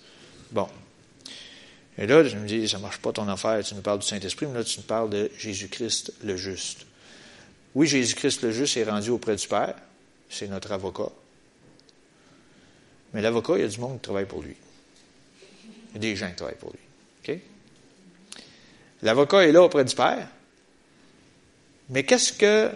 Bon. 0.52 0.68
Et 1.98 2.06
là, 2.06 2.24
je 2.24 2.36
me 2.36 2.46
dis, 2.46 2.68
ça 2.68 2.78
marche 2.78 2.98
pas 2.98 3.12
ton 3.12 3.28
affaire, 3.28 3.62
tu 3.62 3.74
nous 3.74 3.82
parles 3.82 3.98
du 3.98 4.06
Saint-Esprit, 4.06 4.46
mais 4.46 4.54
là, 4.54 4.64
tu 4.64 4.78
nous 4.78 4.86
parles 4.86 5.10
de 5.10 5.30
Jésus-Christ 5.36 6.14
le 6.22 6.36
juste. 6.36 6.86
Oui, 7.74 7.86
Jésus-Christ 7.86 8.42
le 8.42 8.52
juste 8.52 8.76
est 8.76 8.84
rendu 8.84 9.10
auprès 9.10 9.36
du 9.36 9.46
Père, 9.46 9.74
c'est 10.30 10.48
notre 10.48 10.72
avocat. 10.72 11.10
Mais 13.12 13.20
l'avocat, 13.20 13.54
il 13.56 13.60
y 13.60 13.64
a 13.64 13.68
du 13.68 13.80
monde 13.80 13.96
qui 13.96 14.02
travaille 14.02 14.26
pour 14.26 14.42
lui. 14.42 14.54
Il 15.90 15.94
y 15.94 15.96
a 15.96 15.98
des 15.98 16.16
gens 16.16 16.28
qui 16.28 16.36
travaillent 16.36 16.56
pour 16.56 16.72
lui. 16.72 16.78
OK? 17.34 17.40
L'avocat 19.02 19.46
est 19.46 19.52
là 19.52 19.62
auprès 19.62 19.84
du 19.84 19.94
Père. 19.94 20.28
Mais 21.90 22.04
qu'est-ce 22.04 22.32
que 22.32 22.70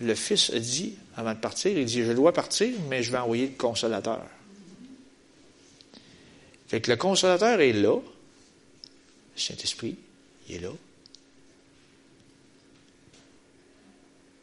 le 0.00 0.14
Fils 0.14 0.50
a 0.50 0.58
dit 0.58 0.94
avant 1.16 1.34
de 1.34 1.38
partir? 1.38 1.76
Il 1.76 1.84
dit, 1.84 2.02
je 2.02 2.12
dois 2.12 2.32
partir, 2.32 2.74
mais 2.88 3.02
je 3.02 3.12
vais 3.12 3.18
envoyer 3.18 3.48
le 3.48 3.54
consolateur. 3.54 4.24
Fait 6.68 6.80
que 6.80 6.90
le 6.90 6.96
consolateur 6.96 7.60
est 7.60 7.72
là. 7.72 7.96
Le 7.96 9.40
Saint-Esprit, 9.40 9.96
il 10.48 10.56
est 10.56 10.60
là. 10.60 10.70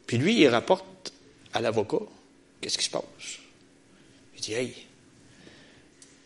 Puis 0.05 0.17
lui, 0.17 0.39
il 0.39 0.47
rapporte 0.47 1.13
à 1.53 1.61
l'avocat 1.61 2.05
qu'est-ce 2.61 2.77
qui 2.77 2.85
se 2.85 2.89
passe. 2.89 3.03
Il 4.35 4.41
dit, 4.41 4.53
hey, 4.53 4.73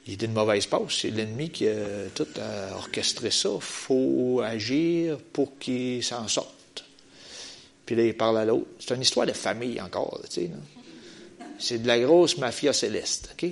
il 0.08 0.14
est 0.14 0.22
une 0.24 0.34
mauvaise 0.34 0.66
passe. 0.66 0.94
C'est 1.02 1.10
l'ennemi 1.10 1.50
qui 1.50 1.68
a 1.68 2.10
tout 2.14 2.28
orchestré 2.74 3.32
ça. 3.32 3.50
Faut 3.60 4.42
agir 4.44 5.20
pour 5.32 5.58
qu'il 5.58 6.04
s'en 6.04 6.28
sorte. 6.28 6.61
Puis 7.92 8.00
là, 8.00 8.06
il 8.06 8.16
parle 8.16 8.38
à 8.38 8.46
l'autre. 8.46 8.68
C'est 8.80 8.96
une 8.96 9.02
histoire 9.02 9.28
de 9.28 9.34
famille 9.34 9.82
encore, 9.82 10.22
tu 10.30 10.32
sais. 10.32 10.50
C'est 11.60 11.80
de 11.80 11.88
la 11.88 12.00
grosse 12.00 12.38
mafia 12.38 12.72
céleste, 12.72 13.32
OK? 13.34 13.50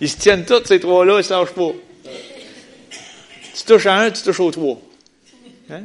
ils 0.00 0.10
se 0.10 0.16
tiennent 0.16 0.44
tous, 0.44 0.64
ces 0.64 0.80
trois-là, 0.80 1.20
ils 1.20 1.24
se 1.24 1.32
lâchent 1.32 1.54
pas. 1.54 1.70
Tu 3.54 3.62
touches 3.64 3.86
à 3.86 3.94
un, 3.94 4.10
tu 4.10 4.24
touches 4.24 4.40
aux 4.40 4.50
trois. 4.50 4.80
Hein? 5.70 5.84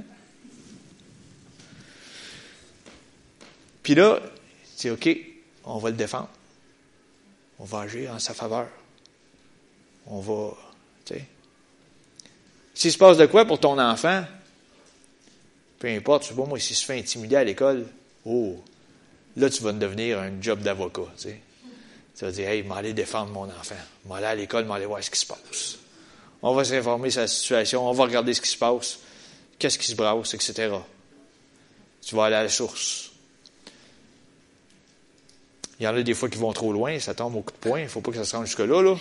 Puis 3.83 3.93
là, 3.93 4.19
c'est 4.75 4.89
OK, 4.89 5.15
on 5.63 5.77
va 5.77 5.91
le 5.91 5.95
défendre. 5.95 6.29
On 7.59 7.65
va 7.65 7.81
agir 7.81 8.13
en 8.13 8.17
sa 8.17 8.33
faveur. 8.33 8.67
On 10.07 10.21
va, 10.21 10.57
tu. 10.57 10.68
S'il 12.79 12.93
se 12.93 12.97
passe 12.97 13.17
de 13.17 13.25
quoi 13.25 13.43
pour 13.43 13.59
ton 13.59 13.77
enfant, 13.77 14.23
peu 15.79 15.89
importe, 15.89 16.23
je 16.23 16.29
sais 16.29 16.33
pas 16.33 16.45
moi, 16.45 16.57
s'il 16.57 16.77
se 16.77 16.85
fait 16.85 16.97
intimider 16.97 17.35
à 17.35 17.43
l'école, 17.43 17.85
oh, 18.23 18.55
là, 19.35 19.49
tu 19.49 19.61
vas 19.63 19.73
devenir 19.73 20.17
un 20.17 20.41
job 20.41 20.61
d'avocat, 20.61 21.01
tu 21.17 21.23
sais. 21.23 21.41
Tu 22.17 22.23
vas 22.23 22.31
dire, 22.31 22.47
hey, 22.47 22.63
je 22.63 22.69
vais 22.69 22.75
aller 22.75 22.93
défendre 22.93 23.33
mon 23.33 23.43
enfant. 23.43 23.75
Je 24.05 24.09
vais 24.09 24.15
aller 24.15 24.25
à 24.27 24.35
l'école, 24.35 24.63
je 24.63 24.69
vais 24.69 24.75
aller 24.75 24.85
voir 24.85 25.03
ce 25.03 25.09
qui 25.09 25.19
se 25.19 25.25
passe. 25.25 25.75
On 26.41 26.53
va 26.53 26.63
s'informer 26.63 27.09
sur 27.09 27.19
la 27.19 27.27
situation, 27.27 27.85
on 27.85 27.91
va 27.91 28.05
regarder 28.05 28.33
ce 28.33 28.39
qui 28.39 28.49
se 28.49 28.57
passe, 28.57 28.99
qu'est-ce 29.57 29.77
qui 29.77 29.87
se 29.87 29.95
brasse, 29.95 30.33
etc. 30.33 30.73
Tu 32.01 32.15
vas 32.15 32.27
aller 32.27 32.37
à 32.37 32.43
la 32.43 32.49
source. 32.49 33.11
Il 35.81 35.83
y 35.83 35.87
en 35.89 35.95
a 35.97 36.01
des 36.01 36.13
fois 36.13 36.29
qui 36.29 36.37
vont 36.37 36.53
trop 36.53 36.71
loin, 36.71 36.97
ça 36.99 37.13
tombe 37.13 37.35
au 37.35 37.41
coup 37.41 37.51
de 37.51 37.57
poing, 37.57 37.79
il 37.79 37.83
ne 37.83 37.89
faut 37.89 37.99
pas 37.99 38.11
que 38.11 38.17
ça 38.17 38.23
se 38.23 38.37
rende 38.37 38.45
jusque-là. 38.45 38.81
Là. 38.81 38.95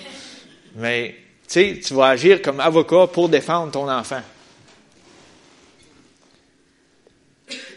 Mais, 0.75 1.28
sais, 1.53 1.81
tu 1.83 1.95
vas 1.95 2.09
agir 2.09 2.43
comme 2.43 2.61
avocat 2.61 3.07
pour 3.07 3.29
défendre 3.29 3.73
ton 3.73 3.91
enfant. 3.91 4.23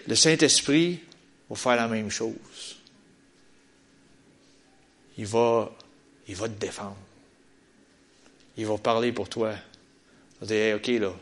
Le 0.08 0.16
Saint-Esprit 0.16 1.00
va 1.50 1.56
faire 1.56 1.76
la 1.76 1.88
même 1.88 2.10
chose. 2.10 2.36
Il 5.18 5.26
va, 5.26 5.72
il 6.28 6.36
va 6.36 6.50
te 6.50 6.60
défendre. 6.60 6.98
Il 8.58 8.66
va 8.66 8.78
parler 8.78 9.12
pour 9.12 9.30
toi. 9.30 9.54
Il 9.54 10.48
va 10.48 10.54
dire, 10.54 10.76
OK, 10.76 10.88
là, 10.88 11.14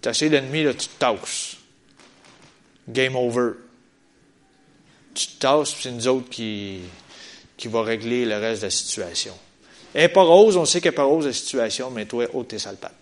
tu 0.00 0.08
as 0.08 0.10
assez 0.10 0.30
d'ennemis, 0.30 0.64
là, 0.64 0.72
tu 0.72 0.88
te 0.88 0.98
tasses. 0.98 1.56
Game 2.88 3.16
over. 3.16 3.52
Tu 5.14 5.26
te 5.26 5.40
tasses, 5.40 5.76
c'est 5.78 5.90
nous 5.90 6.08
autres 6.08 6.30
qui 6.30 6.80
va 7.64 7.82
régler 7.82 8.24
le 8.24 8.38
reste 8.38 8.62
de 8.62 8.66
la 8.66 8.70
situation. 8.70 9.36
Elle 9.94 10.02
n'est 10.02 10.08
pas 10.08 10.22
rose, 10.22 10.56
on 10.56 10.64
sait 10.64 10.80
qu'elle 10.80 10.92
n'est 10.92 10.96
pas 10.96 11.04
rose 11.04 11.26
la 11.26 11.32
situation, 11.32 11.90
mais 11.90 12.06
toi, 12.06 12.26
ôte 12.34 12.48
tes 12.48 12.58
sales 12.58 12.76
pattes. 12.76 12.94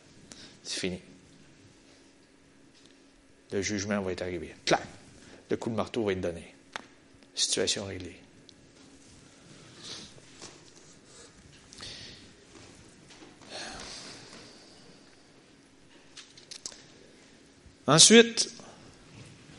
C'est 0.62 0.78
fini. 0.78 1.00
Le 3.52 3.62
jugement 3.62 4.00
va 4.00 4.12
être 4.12 4.22
arrivé. 4.22 4.54
Clac. 4.64 4.82
le 5.48 5.56
coup 5.56 5.70
de 5.70 5.74
marteau 5.74 6.04
va 6.04 6.12
être 6.12 6.20
donné. 6.20 6.54
Situation 7.34 7.84
réglée. 7.84 8.16
Ensuite, 17.86 18.50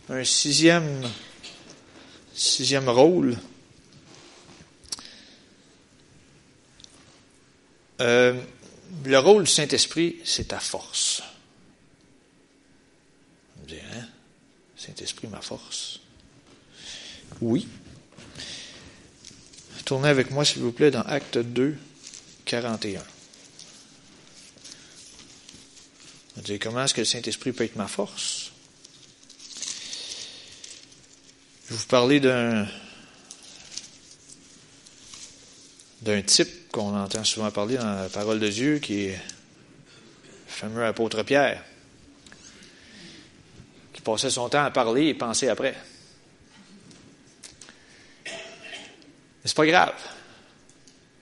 un 0.08 0.24
sixième, 0.24 1.02
sixième 2.34 2.88
rôle. 2.88 3.36
Euh, 8.02 8.34
le 9.06 9.20
rôle 9.20 9.44
du 9.44 9.52
Saint-Esprit, 9.52 10.18
c'est 10.26 10.50
ta 10.50 10.60
force. 10.60 11.22
Vous 13.56 13.64
me 13.64 13.68
dites, 13.68 13.80
hein? 13.94 14.08
Saint-Esprit, 14.76 15.28
ma 15.28 15.42
force. 15.42 16.00
Oui. 17.42 17.68
Tournez 19.86 20.10
avec 20.10 20.32
moi, 20.32 20.44
s'il 20.44 20.62
vous 20.62 20.72
plaît, 20.72 20.90
dans 20.90 21.02
Acte 21.02 21.38
2, 21.38 21.78
41. 22.46 23.04
Vous 26.36 26.42
dites, 26.42 26.62
comment 26.62 26.84
est-ce 26.84 26.94
que 26.94 27.02
le 27.02 27.06
Saint-Esprit 27.06 27.52
peut 27.52 27.66
être 27.66 27.76
ma 27.76 27.88
force? 27.88 28.52
Je 31.68 31.74
vais 31.74 31.80
vous 31.80 31.88
parler 31.88 32.20
d'un 32.20 32.68
d'un 36.02 36.22
type 36.24 36.61
qu'on 36.72 36.96
entend 36.96 37.24
souvent 37.24 37.52
parler 37.52 37.78
dans 37.78 38.02
la 38.02 38.10
parole 38.10 38.40
de 38.40 38.48
Dieu, 38.48 38.80
qui 38.80 39.06
est 39.06 39.12
le 39.12 39.18
fameux 40.48 40.86
apôtre 40.86 41.24
Pierre, 41.24 41.64
qui 43.94 44.02
passait 44.02 44.30
son 44.30 44.48
temps 44.50 44.64
à 44.64 44.72
parler 44.72 45.08
et 45.08 45.14
penser 45.14 45.50
après. 45.50 45.76
Mais 48.26 48.32
c'est 49.46 49.56
pas 49.56 49.66
grave. 49.66 49.94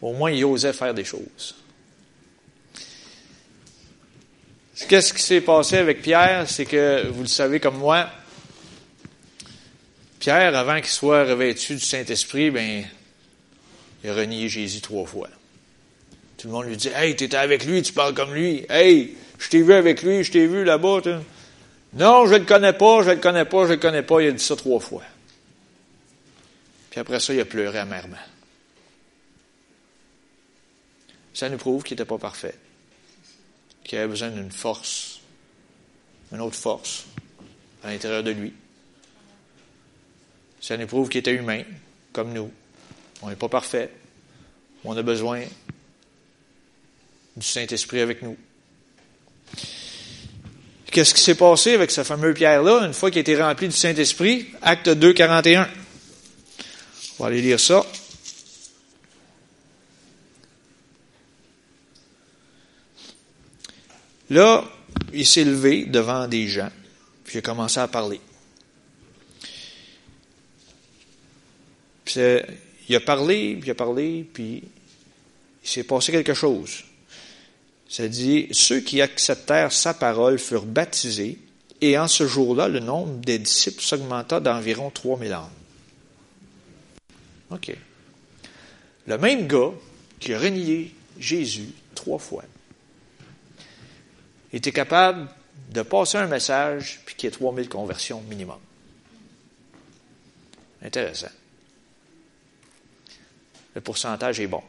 Au 0.01 0.13
moins, 0.13 0.31
il 0.31 0.45
osait 0.45 0.73
faire 0.73 0.93
des 0.93 1.05
choses. 1.05 1.55
Qu'est-ce 4.87 5.13
qui 5.13 5.21
s'est 5.21 5.41
passé 5.41 5.77
avec 5.77 6.01
Pierre? 6.01 6.49
C'est 6.49 6.65
que, 6.65 7.07
vous 7.09 7.23
le 7.23 7.27
savez 7.27 7.59
comme 7.59 7.77
moi, 7.77 8.09
Pierre, 10.19 10.55
avant 10.55 10.77
qu'il 10.77 10.87
soit 10.87 11.25
revêtu 11.25 11.75
du 11.75 11.81
Saint-Esprit, 11.81 12.49
ben, 12.49 12.85
il 14.03 14.09
a 14.09 14.13
renié 14.13 14.47
Jésus 14.47 14.81
trois 14.81 15.05
fois. 15.05 15.29
Tout 16.39 16.47
le 16.47 16.53
monde 16.53 16.67
lui 16.67 16.77
dit 16.77 16.87
Hey, 16.87 17.17
tu 17.17 17.25
étais 17.25 17.35
avec 17.35 17.65
lui, 17.65 17.81
tu 17.81 17.91
parles 17.91 18.13
comme 18.13 18.33
lui. 18.33 18.65
Hey, 18.69 19.17
je 19.37 19.49
t'ai 19.49 19.61
vu 19.61 19.73
avec 19.73 20.01
lui, 20.01 20.23
je 20.23 20.31
t'ai 20.31 20.47
vu 20.47 20.63
là-bas. 20.63 21.01
Non, 21.93 22.27
je 22.27 22.33
ne 22.33 22.39
le 22.39 22.45
connais 22.45 22.71
pas, 22.71 23.03
je 23.03 23.09
ne 23.09 23.15
le 23.15 23.19
connais 23.19 23.43
pas, 23.43 23.63
je 23.63 23.71
ne 23.71 23.73
le 23.73 23.79
connais 23.79 24.03
pas. 24.03 24.21
Il 24.21 24.29
a 24.29 24.31
dit 24.31 24.43
ça 24.43 24.55
trois 24.55 24.79
fois. 24.79 25.03
Puis 26.89 26.99
après 27.01 27.19
ça, 27.19 27.33
il 27.33 27.41
a 27.41 27.45
pleuré 27.45 27.77
amèrement. 27.77 28.15
Ça 31.33 31.49
nous 31.49 31.57
prouve 31.57 31.83
qu'il 31.83 31.95
n'était 31.95 32.07
pas 32.07 32.17
parfait, 32.17 32.55
qu'il 33.83 33.97
avait 33.97 34.07
besoin 34.07 34.29
d'une 34.29 34.51
force, 34.51 35.19
une 36.31 36.39
autre 36.39 36.55
force 36.55 37.05
à 37.83 37.91
l'intérieur 37.91 38.23
de 38.23 38.31
lui. 38.31 38.53
Ça 40.61 40.77
nous 40.77 40.87
prouve 40.87 41.09
qu'il 41.09 41.19
était 41.19 41.33
humain, 41.33 41.63
comme 42.13 42.31
nous. 42.31 42.49
On 43.21 43.29
n'est 43.29 43.35
pas 43.35 43.49
parfait. 43.49 43.91
On 44.85 44.95
a 44.95 45.01
besoin 45.01 45.43
du 47.35 47.45
Saint-Esprit 47.45 48.01
avec 48.01 48.21
nous. 48.21 48.37
Qu'est-ce 50.91 51.13
qui 51.13 51.21
s'est 51.21 51.35
passé 51.35 51.73
avec 51.73 51.91
ce 51.91 52.03
fameux 52.03 52.33
Pierre-là, 52.33 52.85
une 52.85 52.93
fois 52.93 53.11
qu'il 53.11 53.19
a 53.19 53.21
été 53.21 53.39
rempli 53.39 53.67
du 53.67 53.75
Saint-Esprit? 53.75 54.47
Acte 54.61 54.89
2, 54.89 55.13
41. 55.13 55.69
On 57.17 57.23
va 57.23 57.27
aller 57.29 57.41
lire 57.41 57.59
ça. 57.59 57.85
Là, 64.29 64.63
il 65.13 65.25
s'est 65.25 65.43
levé 65.43 65.85
devant 65.85 66.27
des 66.27 66.47
gens, 66.47 66.69
puis 67.23 67.35
il 67.35 67.37
a 67.39 67.41
commencé 67.41 67.79
à 67.79 67.87
parler. 67.87 68.21
Puis 72.05 72.19
il 72.87 72.95
a 72.95 72.99
parlé, 72.99 73.55
puis 73.55 73.69
il 73.69 73.71
a 73.71 73.75
parlé, 73.75 74.27
puis 74.31 74.63
il 75.63 75.69
s'est 75.69 75.83
passé 75.83 76.11
quelque 76.11 76.33
chose. 76.33 76.83
Ça 77.89 78.07
dit, 78.07 78.47
ceux 78.51 78.79
qui 78.79 79.01
acceptèrent 79.01 79.71
sa 79.71 79.93
parole 79.93 80.39
furent 80.39 80.65
baptisés, 80.65 81.39
et 81.81 81.97
en 81.97 82.07
ce 82.07 82.27
jour-là, 82.27 82.67
le 82.67 82.79
nombre 82.79 83.15
des 83.19 83.39
disciples 83.39 83.81
s'augmenta 83.81 84.39
d'environ 84.39 84.89
3000 84.89 85.33
âmes. 85.33 85.49
OK. 87.51 87.75
Le 89.07 89.17
même 89.17 89.47
gars 89.47 89.71
qui 90.19 90.33
a 90.33 90.39
renié 90.39 90.93
Jésus 91.17 91.69
trois 91.95 92.19
fois 92.19 92.43
était 94.53 94.71
capable 94.71 95.27
de 95.71 95.81
passer 95.81 96.17
un 96.17 96.27
message 96.27 97.01
puis 97.05 97.15
qu'il 97.15 97.29
y 97.29 97.33
ait 97.33 97.35
3000 97.35 97.69
conversions 97.69 98.21
minimum. 98.29 98.59
Intéressant 100.83 101.29
le 103.75 103.81
pourcentage 103.81 104.39
est 104.39 104.47
bon. 104.47 104.61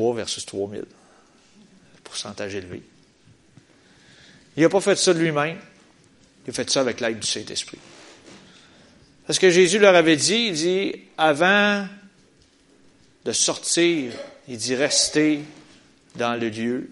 3 0.00 0.14
versus 0.14 0.46
3000. 0.46 0.80
Le 0.80 0.86
pourcentage 2.02 2.54
élevé. 2.54 2.82
Il 4.56 4.62
n'a 4.62 4.70
pas 4.70 4.80
fait 4.80 4.96
ça 4.96 5.12
de 5.12 5.18
lui-même. 5.18 5.58
Il 6.46 6.50
a 6.50 6.52
fait 6.54 6.70
ça 6.70 6.80
avec 6.80 7.00
l'aide 7.00 7.18
du 7.18 7.26
Saint-Esprit. 7.26 7.78
Parce 9.26 9.38
que 9.38 9.50
Jésus 9.50 9.78
leur 9.78 9.94
avait 9.94 10.16
dit, 10.16 10.46
il 10.48 10.54
dit, 10.54 10.94
avant 11.18 11.86
de 13.26 13.32
sortir, 13.32 14.12
il 14.48 14.56
dit, 14.56 14.74
restez 14.74 15.40
dans 16.16 16.34
le 16.34 16.48
lieu. 16.48 16.90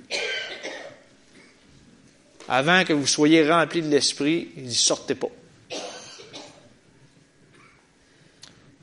Avant 2.46 2.84
que 2.84 2.92
vous 2.92 3.06
soyez 3.06 3.50
remplis 3.50 3.82
de 3.82 3.88
l'Esprit, 3.88 4.48
il 4.56 4.64
dit, 4.64 4.74
sortez 4.74 5.14
pas. 5.14 5.30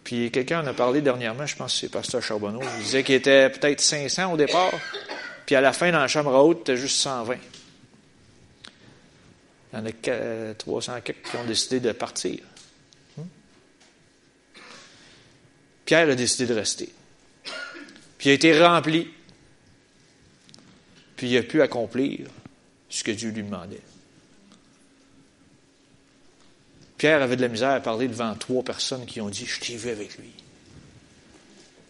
Puis 0.06 0.30
quelqu'un 0.30 0.64
en 0.64 0.68
a 0.68 0.74
parlé 0.74 1.02
dernièrement, 1.02 1.48
je 1.48 1.56
pense 1.56 1.74
que 1.74 1.80
c'est 1.80 1.90
Pasteur 1.90 2.22
Charbonneau, 2.22 2.62
il 2.78 2.84
disait 2.84 3.04
qu'il 3.04 3.16
était 3.16 3.50
peut-être 3.50 3.82
500 3.82 4.32
au 4.32 4.38
départ, 4.38 4.72
puis 5.48 5.56
à 5.56 5.62
la 5.62 5.74
fin, 5.74 5.92
dans 5.92 6.00
la 6.00 6.08
chambre 6.08 6.32
haute, 6.32 6.60
c'était 6.60 6.78
juste 6.78 6.98
120. 6.98 7.36
Il 9.74 9.80
y 9.80 9.82
en 9.82 9.86
a 9.86 10.54
300 10.54 11.02
qui 11.02 11.36
ont 11.36 11.44
décidé 11.44 11.80
de 11.80 11.92
partir. 11.92 12.40
Hmm? 13.18 13.24
Pierre 15.86 16.10
a 16.10 16.16
décidé 16.16 16.46
de 16.46 16.54
rester. 16.54 16.94
Puis 18.20 18.30
il 18.30 18.32
a 18.32 18.34
été 18.36 18.64
rempli. 18.64 19.12
Puis 21.18 21.32
il 21.32 21.38
a 21.38 21.44
pu 21.44 21.64
accomplir 21.64 22.28
ce 22.90 23.04
que 23.04 23.12
Dieu 23.12 23.32
lui 23.32 23.42
demandait. 23.42 23.82
Pierre 27.06 27.22
avait 27.22 27.36
de 27.36 27.44
la 27.44 27.50
misère 27.50 27.70
à 27.70 27.80
parler 27.82 28.08
devant 28.08 28.34
trois 28.34 28.64
personnes 28.64 29.06
qui 29.06 29.22
ont 29.22 29.30
dit 29.30 29.46
Je 29.46 29.60
t'ai 29.60 29.76
vu 29.76 29.92
avec 29.92 30.18
lui. 30.18 30.32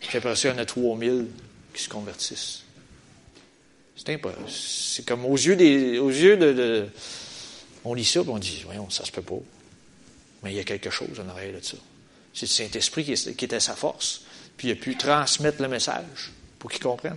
Puis 0.01 0.17
après 0.17 0.35
ça, 0.35 0.49
il 0.49 0.51
y 0.51 0.55
en 0.55 0.57
a 0.57 0.65
3000 0.65 1.27
qui 1.73 1.83
se 1.83 1.87
convertissent. 1.87 2.63
C'est 3.95 4.19
C'est 4.49 5.05
comme 5.05 5.23
aux 5.23 5.37
yeux, 5.37 5.55
des, 5.55 5.99
aux 5.99 6.09
yeux 6.09 6.35
de, 6.35 6.89
On 7.85 7.93
lit 7.93 8.03
ça 8.03 8.19
et 8.19 8.23
on 8.27 8.37
dit 8.37 8.63
Voyons, 8.65 8.89
ça 8.89 9.05
se 9.05 9.11
peut 9.13 9.21
pas. 9.21 9.39
Mais 10.43 10.51
il 10.51 10.57
y 10.57 10.59
a 10.59 10.65
quelque 10.65 10.89
chose 10.89 11.17
en 11.25 11.29
arrière 11.29 11.57
de 11.57 11.63
ça. 11.63 11.77
C'est 12.33 12.47
le 12.47 12.51
Saint-Esprit 12.51 13.05
qui, 13.05 13.35
qui 13.35 13.45
était 13.45 13.61
sa 13.61 13.77
force. 13.77 14.23
Puis 14.57 14.67
il 14.67 14.71
a 14.73 14.75
pu 14.75 14.97
transmettre 14.97 15.61
le 15.61 15.69
message 15.69 16.33
pour 16.59 16.69
qu'ils 16.69 16.83
comprennent. 16.83 17.15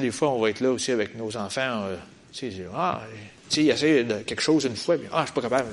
Des 0.00 0.10
fois, 0.10 0.30
on 0.30 0.40
va 0.40 0.50
être 0.50 0.60
là 0.60 0.70
aussi 0.70 0.92
avec 0.92 1.14
nos 1.16 1.36
enfants. 1.36 1.84
Euh, 1.84 1.96
tu 2.32 2.50
sais, 2.50 2.66
ah, 2.74 3.02
tu 3.48 3.70
sais, 3.76 4.06
quelque 4.26 4.42
chose 4.42 4.64
une 4.64 4.76
fois, 4.76 4.96
puis 4.96 5.06
ah, 5.12 5.20
je 5.20 5.26
suis 5.26 5.34
pas 5.34 5.42
capable. 5.42 5.68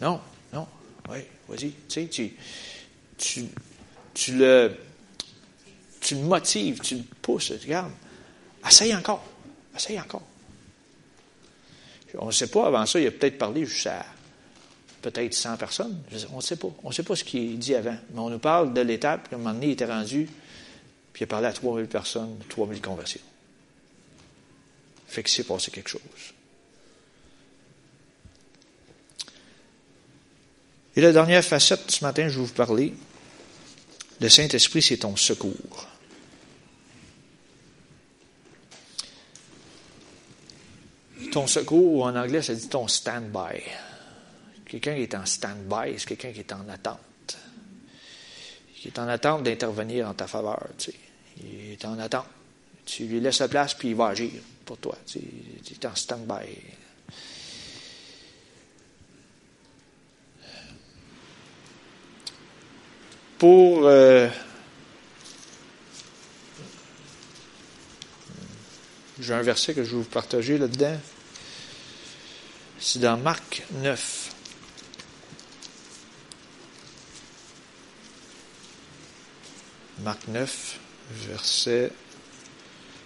Non, 0.00 0.20
non, 0.52 0.66
oui, 1.10 1.18
vas-y. 1.48 1.72
Tu 1.88 2.32
tu, 3.16 3.46
tu, 4.14 4.36
le, 4.36 4.76
tu 6.00 6.14
le 6.14 6.20
motives, 6.22 6.78
tu 6.80 6.96
le 6.96 7.02
pousses. 7.20 7.50
Regarde, 7.50 7.90
essaye 8.66 8.94
encore, 8.94 9.24
essaye 9.74 9.98
encore. 10.00 10.22
On 12.16 12.26
ne 12.26 12.32
sait 12.32 12.46
pas, 12.46 12.66
avant 12.66 12.86
ça, 12.86 13.00
il 13.00 13.06
a 13.06 13.10
peut-être 13.10 13.38
parlé 13.38 13.66
jusqu'à 13.66 14.06
peut-être 15.02 15.34
100 15.34 15.56
personnes. 15.56 16.00
On 16.32 16.36
ne 16.36 16.40
sait 16.40 16.56
pas. 16.56 16.68
On 16.82 16.88
ne 16.88 16.94
sait 16.94 17.02
pas 17.02 17.16
ce 17.16 17.24
qu'il 17.24 17.58
dit 17.58 17.74
avant. 17.74 17.96
Mais 18.12 18.20
on 18.20 18.30
nous 18.30 18.38
parle 18.38 18.72
de 18.72 18.80
l'étape, 18.80 19.28
à 19.30 19.34
un 19.34 19.38
moment 19.38 19.52
donné, 19.52 19.66
il 19.66 19.72
était 19.72 19.84
rendu 19.84 20.28
puis 21.18 21.24
il 21.24 21.30
a 21.30 21.30
parlé 21.30 21.48
à 21.48 21.52
3000 21.52 21.88
personnes, 21.88 22.38
3000 22.48 22.80
conversions. 22.80 23.20
Fait 25.08 25.24
qu'il 25.24 25.32
s'est 25.32 25.42
passé 25.42 25.72
quelque 25.72 25.90
chose. 25.90 26.00
Et 30.94 31.00
la 31.00 31.10
dernière 31.10 31.42
facette 31.42 31.90
ce 31.90 32.04
matin, 32.04 32.28
je 32.28 32.38
vais 32.38 32.46
vous 32.46 32.52
parler 32.52 32.94
Le 34.20 34.28
Saint-Esprit, 34.28 34.80
c'est 34.80 34.98
ton 34.98 35.16
secours. 35.16 35.88
Ton 41.32 41.48
secours, 41.48 41.94
ou 41.94 42.04
en 42.04 42.14
anglais, 42.14 42.42
ça 42.42 42.54
dit 42.54 42.68
ton 42.68 42.86
stand-by. 42.86 43.60
Quelqu'un 44.66 44.94
qui 44.94 45.02
est 45.02 45.14
en 45.16 45.26
stand-by, 45.26 45.98
c'est 45.98 46.06
quelqu'un 46.06 46.30
qui 46.30 46.40
est 46.40 46.52
en 46.52 46.68
attente. 46.68 47.38
Qui 48.76 48.86
est 48.86 48.98
en 49.00 49.08
attente 49.08 49.42
d'intervenir 49.42 50.08
en 50.08 50.14
ta 50.14 50.28
faveur. 50.28 50.68
Tu 50.78 50.92
sais. 50.92 51.07
Il 51.42 51.72
est 51.72 51.84
en 51.84 51.98
attente. 51.98 52.26
Tu 52.84 53.04
lui 53.04 53.20
laisses 53.20 53.40
la 53.40 53.48
place, 53.48 53.74
puis 53.74 53.88
il 53.88 53.94
va 53.94 54.08
agir 54.08 54.30
pour 54.64 54.78
toi. 54.78 54.96
Tu, 55.06 55.18
es 55.18 55.86
en 55.86 55.94
stand-by. 55.94 56.46
Pour 63.38 63.86
euh, 63.86 64.28
j'ai 69.20 69.34
un 69.34 69.42
verset 69.42 69.74
que 69.74 69.84
je 69.84 69.90
vais 69.90 70.02
vous 70.02 70.08
partager 70.08 70.58
là-dedans. 70.58 70.98
C'est 72.80 73.00
dans 73.00 73.16
Marc 73.16 73.62
9. 73.72 74.34
Marc 80.02 80.28
9, 80.28 80.78
verset. 81.10 81.90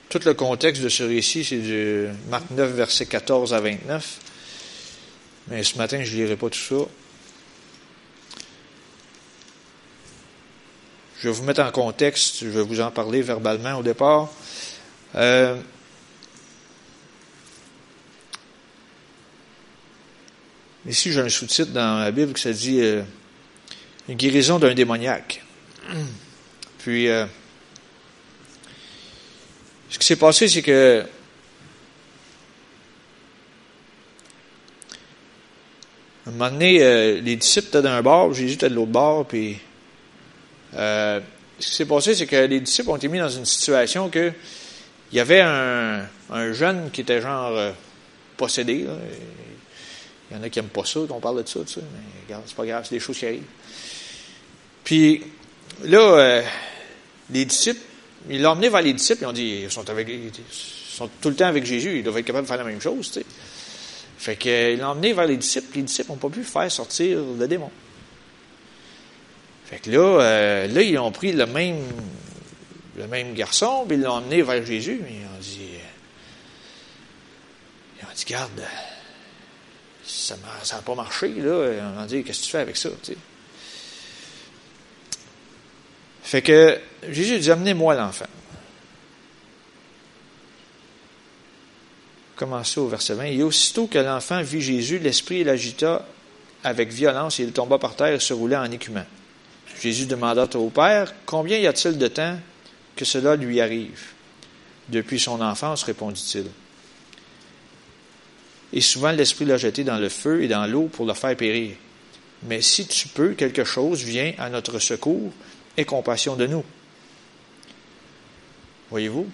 Tout 0.09 0.21
le 0.25 0.35
contexte 0.35 0.83
de 0.83 0.89
ce 0.89 1.03
récit, 1.03 1.45
c'est 1.45 1.59
de 1.59 2.11
Marc 2.29 2.51
9, 2.51 2.73
verset 2.73 3.07
14 3.07 3.55
à 3.55 3.61
29. 3.61 4.19
Mais 5.49 5.63
ce 5.63 5.79
matin, 5.79 6.03
je 6.05 6.17
ne 6.17 6.23
lirai 6.23 6.37
pas 6.37 6.51
tout 6.51 6.59
ça. 6.59 6.87
Je 11.19 11.29
vais 11.29 11.35
vous 11.35 11.45
mettre 11.45 11.63
en 11.63 11.71
contexte, 11.71 12.41
je 12.41 12.49
vais 12.49 12.63
vous 12.63 12.81
en 12.81 12.91
parler 12.91 13.23
verbalement 13.23 13.79
au 13.79 13.83
départ. 13.83 14.29
Euh, 15.15 15.57
ici, 20.87 21.13
j'ai 21.13 21.21
un 21.21 21.29
sous-titre 21.29 21.71
dans 21.71 22.01
la 22.01 22.11
Bible 22.11 22.33
qui 22.33 22.53
dit 22.53 22.81
euh, 22.81 23.03
Une 24.09 24.17
guérison 24.17 24.59
d'un 24.59 24.75
démoniaque. 24.75 25.45
Puis, 26.79 27.09
euh, 27.09 27.27
ce 29.93 29.99
qui 29.99 30.07
s'est 30.07 30.17
passé, 30.17 30.49
c'est 30.49 30.63
que 30.63 31.05
un 36.27 36.31
moment 36.31 36.51
donné, 36.51 36.83
euh, 36.83 37.21
les 37.21 37.37
disciples 37.37 37.69
étaient 37.69 37.83
d'un 37.83 38.01
bord, 38.01 38.33
Jésus 38.33 38.55
était 38.55 38.71
de 38.71 38.75
l'autre 38.75 38.91
bord, 38.91 39.27
puis 39.27 39.59
euh, 40.77 41.21
ce 41.59 41.67
qui 41.67 41.75
s'est 41.75 41.85
passé, 41.85 42.15
c'est 42.15 42.27
que 42.27 42.37
les 42.37 42.61
disciples 42.61 42.89
ont 42.89 42.97
été 42.97 43.09
mis 43.09 43.19
dans 43.19 43.29
une 43.29 43.45
situation 43.45 44.09
que 44.09 44.33
il 45.13 45.19
y 45.19 45.21
avait 45.21 45.43
un, 45.43 46.07
un 46.31 46.53
jeune 46.55 46.91
qui 46.91 47.03
était 47.03 47.21
genre 47.21 47.55
euh, 47.55 47.73
possédé. 48.39 48.85
Là. 48.85 48.97
Il 50.31 50.39
y 50.39 50.41
en 50.41 50.43
a 50.43 50.49
qui 50.49 50.59
n'aiment 50.59 50.71
pas 50.71 50.87
ça, 50.87 51.01
qu'on 51.07 51.21
parle 51.21 51.43
de 51.43 51.47
ça, 51.47 51.61
ça 51.67 51.83
mais 51.83 52.25
regarde, 52.27 52.45
c'est 52.47 52.57
pas 52.57 52.65
grave, 52.65 52.87
c'est 52.89 52.95
des 52.95 53.01
choses 53.01 53.19
qui 53.19 53.27
arrivent. 53.27 53.43
Puis 54.85 55.23
là, 55.85 56.41
les 57.29 57.45
disciples, 57.45 57.83
ils 58.29 58.41
l'ont 58.41 58.51
emmené 58.51 58.69
vers 58.69 58.83
les 58.83 58.93
disciples, 58.93 59.23
ils 59.23 59.27
ont 59.27 59.33
dit, 59.33 59.61
ils 59.65 59.71
sont, 59.71 59.89
avec, 59.89 60.09
ils 60.09 60.31
sont 60.51 61.09
tout 61.21 61.29
le 61.29 61.35
temps 61.35 61.47
avec 61.47 61.65
Jésus, 61.65 61.99
ils 61.99 62.05
doivent 62.05 62.19
être 62.19 62.27
capables 62.27 62.45
de 62.45 62.49
faire 62.49 62.59
la 62.59 62.65
même 62.65 62.81
chose, 62.81 63.11
tu. 63.11 63.25
Fait 64.19 64.37
qu'ils 64.37 64.79
l'ont 64.79 64.89
emmené 64.89 65.13
vers 65.13 65.27
les 65.27 65.37
disciples, 65.37 65.77
les 65.77 65.83
disciples 65.83 66.11
n'ont 66.11 66.17
pas 66.17 66.29
pu 66.29 66.45
faire 66.45 66.71
sortir 66.71 67.19
le 67.39 67.49
démon. 67.49 67.71
Fait 69.65 69.79
que 69.79 69.91
là, 69.91 70.21
euh, 70.21 70.67
là, 70.69 70.83
ils 70.83 70.99
ont 70.99 71.11
pris 71.11 71.33
le 71.33 71.47
même, 71.47 71.83
le 72.97 73.07
même 73.09 73.35
garçon, 73.35 73.85
puis 73.89 73.97
ils 73.97 74.03
l'ont 74.03 74.13
emmené 74.13 74.43
vers 74.43 74.65
Jésus, 74.65 75.01
mais 75.03 75.15
ils 75.15 75.27
ont 75.27 75.41
dit, 75.41 75.71
euh, 75.75 75.89
ils 78.01 78.05
ont 78.05 78.15
dit, 78.15 78.25
garde, 78.29 78.63
ça 80.05 80.37
n'a 80.37 80.83
pas 80.83 80.95
marché, 80.95 81.29
là. 81.29 81.73
Ils 81.73 82.01
ont 82.01 82.07
dit, 82.07 82.23
qu'est-ce 82.23 82.41
que 82.41 82.45
tu 82.45 82.51
fais 82.51 82.59
avec 82.59 82.77
ça. 82.77 82.91
Fait 86.23 86.43
que 86.43 86.79
Jésus 87.11 87.39
dit, 87.39 87.51
amenez-moi 87.51 87.95
l'enfant. 87.95 88.27
Commencez 92.37 92.81
au 92.81 92.89
verset 92.89 93.15
20. 93.15 93.25
Et 93.25 93.43
aussitôt 93.43 93.87
que 93.87 93.99
l'enfant 93.99 94.43
vit 94.43 94.61
Jésus, 94.61 94.99
l'esprit 94.99 95.45
l'agita 95.45 96.07
avec 96.65 96.93
violence 96.93 97.41
et 97.41 97.45
il 97.45 97.53
tomba 97.53 97.79
par 97.79 97.97
terre 97.97 98.15
et 98.15 98.21
se 98.21 98.33
roula 98.33 98.63
en 98.63 98.71
écumant. 98.71 99.05
Jésus 99.81 100.07
demanda 100.07 100.49
au 100.55 100.71
Père, 100.71 101.13
Combien 101.27 101.59
y 101.59 101.67
a-t-il 101.67 101.99
de 101.99 102.09
temps 102.09 102.39
que 102.97 103.05
cela 103.05 103.37
lui 103.37 103.61
arrive? 103.61 104.01
Depuis 104.89 105.19
son 105.19 105.41
enfance, 105.41 105.83
répondit-il. 105.83 106.47
Et 108.73 108.81
souvent 108.81 109.13
l'Esprit 109.13 109.45
l'a 109.45 109.57
jeté 109.57 109.85
dans 109.85 109.99
le 109.99 110.09
feu 110.09 110.43
et 110.43 110.49
dans 110.49 110.67
l'eau 110.67 110.89
pour 110.93 111.07
le 111.07 111.15
faire 111.15 111.37
périr. 111.37 111.77
Mais 112.45 112.63
si 112.63 112.87
tu 112.87 113.09
peux, 113.09 113.35
quelque 113.35 113.65
chose 113.65 114.03
vient 114.03 114.33
à 114.39 114.49
notre 114.49 114.79
secours 114.79 115.33
et 115.77 115.85
compassion 115.85 116.37
de 116.37 116.47
nous. 116.47 116.65
Voyez-vous, 118.91 119.27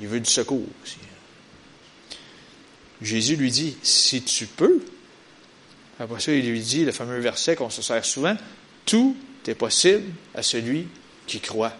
il 0.00 0.08
veut 0.08 0.20
du 0.20 0.30
secours 0.30 0.66
aussi. 0.82 0.98
Jésus 3.00 3.36
lui 3.36 3.50
dit, 3.50 3.76
si 3.82 4.22
tu 4.22 4.46
peux, 4.46 4.82
après 6.00 6.20
ça, 6.20 6.32
il 6.32 6.48
lui 6.48 6.60
dit 6.60 6.84
le 6.84 6.92
fameux 6.92 7.18
verset 7.18 7.56
qu'on 7.56 7.70
se 7.70 7.82
sert 7.82 8.04
souvent, 8.04 8.36
tout 8.84 9.16
est 9.46 9.54
possible 9.54 10.04
à 10.34 10.42
celui 10.42 10.88
qui 11.26 11.40
croit. 11.40 11.72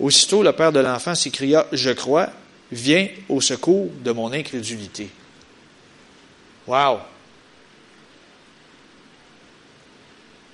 Aussitôt, 0.00 0.42
le 0.42 0.52
père 0.52 0.72
de 0.72 0.80
l'enfant 0.80 1.14
s'écria, 1.14 1.66
je 1.72 1.90
crois, 1.90 2.30
viens 2.72 3.08
au 3.28 3.40
secours 3.40 3.90
de 4.02 4.10
mon 4.10 4.32
incrédulité. 4.32 5.08
Wow! 6.66 6.98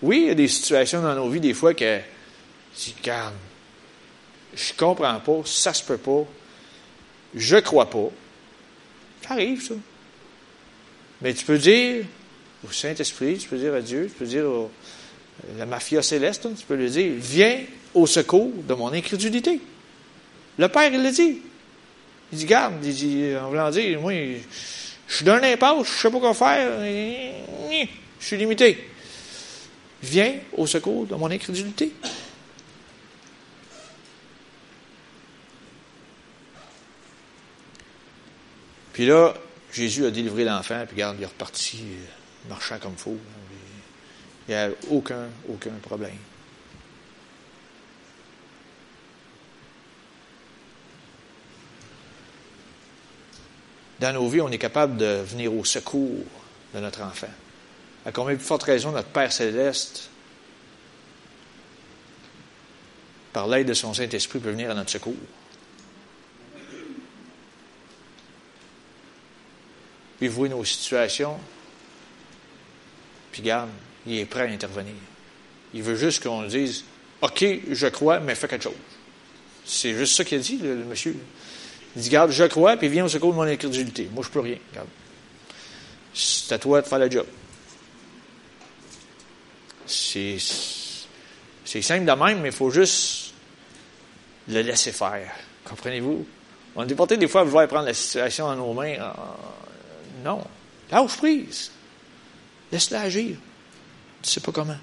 Oui, 0.02 0.20
il 0.22 0.26
y 0.28 0.30
a 0.30 0.34
des 0.34 0.48
situations 0.48 1.02
dans 1.02 1.14
nos 1.14 1.28
vies, 1.28 1.40
des 1.40 1.54
fois, 1.54 1.74
que 1.74 2.00
je 2.76 2.90
calme. 3.02 3.34
Je 4.54 4.72
comprends 4.76 5.20
pas, 5.20 5.40
ça 5.44 5.74
se 5.74 5.82
peut 5.84 5.98
pas, 5.98 6.24
je 7.34 7.56
crois 7.56 7.90
pas. 7.90 8.08
Ça 9.26 9.34
arrive, 9.34 9.62
ça. 9.62 9.74
Mais 11.20 11.34
tu 11.34 11.44
peux 11.44 11.58
dire 11.58 12.04
au 12.66 12.72
Saint-Esprit, 12.72 13.38
tu 13.38 13.48
peux 13.48 13.58
dire 13.58 13.74
à 13.74 13.80
Dieu, 13.80 14.06
tu 14.06 14.14
peux 14.14 14.24
dire 14.24 14.46
à 14.46 15.58
la 15.58 15.66
mafia 15.66 16.02
céleste, 16.02 16.48
tu 16.58 16.64
peux 16.66 16.74
lui 16.74 16.90
dire, 16.90 17.12
viens 17.16 17.60
au 17.94 18.06
secours 18.06 18.50
de 18.66 18.74
mon 18.74 18.92
incrédulité. 18.92 19.60
Le 20.58 20.68
Père, 20.68 20.92
il 20.92 21.02
le 21.02 21.10
dit. 21.10 21.40
Il 22.32 22.38
dit, 22.38 22.46
garde, 22.46 22.84
il 22.84 22.94
dit, 22.94 23.36
en 23.36 23.48
voulant 23.48 23.70
dire, 23.70 24.00
moi, 24.00 24.12
je 24.12 25.14
suis 25.14 25.24
dans 25.24 25.36
l'impasse, 25.36 25.86
je 25.86 25.98
sais 26.00 26.10
pas 26.10 26.20
quoi 26.20 26.34
faire, 26.34 26.80
je 26.80 28.26
suis 28.26 28.36
limité. 28.36 28.87
Viens 30.02 30.38
au 30.56 30.66
secours 30.66 31.06
de 31.06 31.14
mon 31.14 31.30
incrédulité. 31.30 31.92
Puis 38.92 39.06
là, 39.06 39.34
Jésus 39.72 40.06
a 40.06 40.10
délivré 40.10 40.44
l'enfant, 40.44 40.82
puis 40.86 40.96
regarde, 40.96 41.16
il 41.18 41.22
est 41.22 41.26
reparti 41.26 41.82
euh, 41.82 42.48
marchant 42.48 42.78
comme 42.80 42.96
fou. 42.96 43.16
Il 44.48 44.52
n'y 44.52 44.56
a 44.56 44.70
aucun, 44.90 45.28
aucun 45.48 45.70
problème. 45.82 46.16
Dans 54.00 54.12
nos 54.12 54.28
vies, 54.28 54.40
on 54.40 54.48
est 54.48 54.58
capable 54.58 54.96
de 54.96 55.22
venir 55.24 55.52
au 55.52 55.64
secours 55.64 56.24
de 56.74 56.80
notre 56.80 57.02
enfant. 57.02 57.28
À 58.08 58.10
combien 58.10 58.34
de 58.36 58.40
forte 58.40 58.62
raison 58.62 58.90
notre 58.90 59.08
Père 59.08 59.30
céleste, 59.30 60.08
par 63.34 63.46
l'aide 63.46 63.68
de 63.68 63.74
son 63.74 63.92
Saint-Esprit, 63.92 64.38
peut 64.38 64.48
venir 64.48 64.70
à 64.70 64.74
notre 64.74 64.88
secours? 64.88 65.12
Puis 70.16 70.28
voyez 70.28 70.54
nos 70.54 70.64
situations, 70.64 71.38
puis 73.30 73.42
garde, 73.42 73.68
il 74.06 74.16
est 74.16 74.24
prêt 74.24 74.48
à 74.48 74.52
intervenir. 74.52 74.94
Il 75.74 75.82
veut 75.82 75.96
juste 75.96 76.22
qu'on 76.22 76.44
dise 76.44 76.84
OK, 77.20 77.44
je 77.70 77.86
crois, 77.88 78.20
mais 78.20 78.34
fais 78.34 78.48
quelque 78.48 78.64
chose. 78.64 78.72
C'est 79.66 79.92
juste 79.92 80.16
ça 80.16 80.24
qu'il 80.24 80.40
dit, 80.40 80.56
le, 80.56 80.76
monsieur. 80.76 81.14
Il 81.94 82.00
dit 82.00 82.08
Garde, 82.08 82.30
je 82.30 82.44
crois, 82.44 82.78
puis 82.78 82.88
viens 82.88 83.04
au 83.04 83.08
secours 83.08 83.32
de 83.32 83.36
mon 83.36 83.42
incrédulité. 83.42 84.08
Moi, 84.10 84.24
je 84.24 84.30
peux 84.30 84.40
rien. 84.40 84.56
C'est 86.14 86.54
à 86.54 86.58
toi 86.58 86.80
de 86.80 86.86
faire 86.86 87.00
le 87.00 87.10
job. 87.10 87.26
C'est 89.88 90.38
simple 91.82 92.04
de 92.04 92.12
même, 92.12 92.40
mais 92.40 92.48
il 92.48 92.54
faut 92.54 92.70
juste 92.70 93.32
le 94.48 94.60
laisser 94.62 94.92
faire. 94.92 95.32
Comprenez-vous? 95.64 96.26
On 96.76 96.86
est 96.86 96.94
porté 96.94 97.16
des 97.16 97.26
fois 97.26 97.40
à 97.40 97.44
vouloir 97.44 97.66
prendre 97.66 97.86
la 97.86 97.94
situation 97.94 98.46
en 98.46 98.56
nos 98.56 98.72
mains. 98.72 98.96
Non. 100.24 100.44
Lâche 100.90 101.16
prise. 101.16 101.70
Laisse-la 102.70 103.00
agir. 103.02 103.36
Tu 104.22 104.30
sais 104.30 104.40
pas 104.40 104.52
comment. 104.52 104.76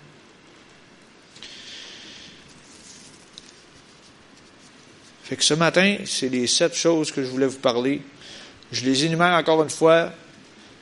Fait 5.23 5.35
que 5.35 5.43
ce 5.43 5.53
matin, 5.55 5.97
c'est 6.05 6.29
les 6.29 6.47
sept 6.47 6.75
choses 6.75 7.11
que 7.11 7.23
je 7.23 7.29
voulais 7.29 7.47
vous 7.47 7.59
parler. 7.59 8.01
Je 8.71 8.85
les 8.85 9.05
énumère 9.05 9.33
encore 9.33 9.63
une 9.63 9.69
fois. 9.69 10.11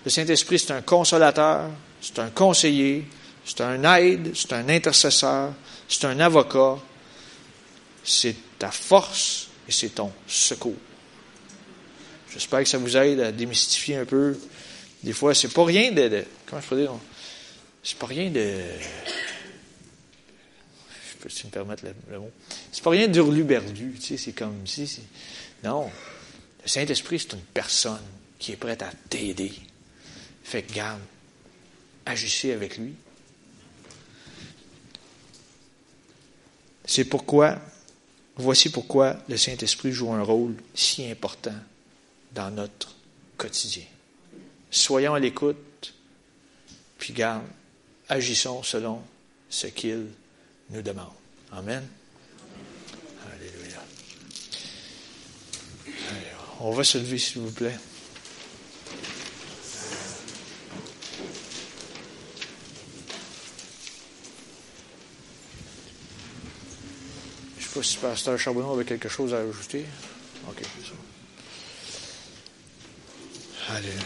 Le 0.03 0.11
Saint-Esprit, 0.11 0.59
c'est 0.59 0.74
un 0.74 0.82
consolateur, 0.82 1.69
c'est 2.01 2.19
un 2.19 2.30
conseiller, 2.30 3.05
c'est 3.45 3.61
un 3.61 3.83
aide, 3.95 4.35
c'est 4.35 4.53
un 4.53 4.67
intercesseur, 4.69 5.53
c'est 5.87 6.05
un 6.05 6.19
avocat, 6.19 6.77
c'est 8.03 8.35
ta 8.57 8.71
force 8.71 9.49
et 9.67 9.71
c'est 9.71 9.89
ton 9.89 10.11
secours. 10.27 10.75
J'espère 12.31 12.63
que 12.63 12.69
ça 12.69 12.77
vous 12.77 12.97
aide 12.97 13.19
à 13.19 13.31
démystifier 13.31 13.97
un 13.97 14.05
peu. 14.05 14.37
Des 15.03 15.13
fois, 15.13 15.35
c'est 15.35 15.49
pas 15.49 15.65
rien 15.65 15.91
de, 15.91 16.23
comment 16.47 16.61
je 16.61 16.67
peux 16.67 16.77
dire, 16.77 16.93
c'est 17.83 17.97
pas 17.97 18.07
rien 18.07 18.29
de, 18.31 18.61
je 20.89 21.17
peux 21.19 21.29
me 21.47 21.51
permettre 21.51 21.83
le, 22.09 22.19
mot, 22.19 22.31
c'est 22.71 22.83
pas 22.83 22.91
rien 22.91 23.07
d'hurluberdu, 23.07 23.95
tu 23.95 24.01
sais, 24.01 24.17
c'est 24.17 24.31
comme 24.31 24.65
si, 24.65 25.01
non, 25.63 25.89
le 26.63 26.67
Saint-Esprit, 26.67 27.19
c'est 27.19 27.33
une 27.33 27.41
personne 27.53 28.01
qui 28.39 28.53
est 28.53 28.57
prête 28.57 28.81
à 28.81 28.91
t'aider. 29.09 29.51
Fait 30.43 30.63
que 30.63 30.73
garde, 30.73 31.01
agissez 32.05 32.51
avec 32.51 32.77
lui. 32.77 32.93
C'est 36.86 37.05
pourquoi, 37.05 37.57
voici 38.36 38.69
pourquoi 38.69 39.17
le 39.29 39.38
Saint-Esprit 39.38 39.91
joue 39.91 40.11
un 40.11 40.23
rôle 40.23 40.55
si 40.75 41.09
important 41.09 41.55
dans 42.34 42.51
notre 42.51 42.93
quotidien. 43.38 43.84
Soyons 44.69 45.13
à 45.13 45.19
l'écoute, 45.19 45.93
puis 46.97 47.13
garde, 47.13 47.43
agissons 48.09 48.63
selon 48.63 49.01
ce 49.49 49.67
qu'il 49.67 50.07
nous 50.71 50.81
demande. 50.81 51.13
Amen. 51.51 51.88
Alléluia. 53.31 53.84
on 56.59 56.71
va 56.71 56.84
se 56.84 56.97
lever, 56.97 57.17
s'il 57.17 57.41
vous 57.41 57.51
plaît. 57.51 57.77
Sais 67.74 67.80
pas 67.80 67.84
si 67.84 67.97
Pasteur 67.97 68.38
Charbonneau 68.38 68.74
avait 68.74 68.86
quelque 68.86 69.09
chose 69.09 69.34
à 69.34 69.39
ajouter? 69.39 69.86
OK. 70.47 70.61
Alléluia. 73.69 74.03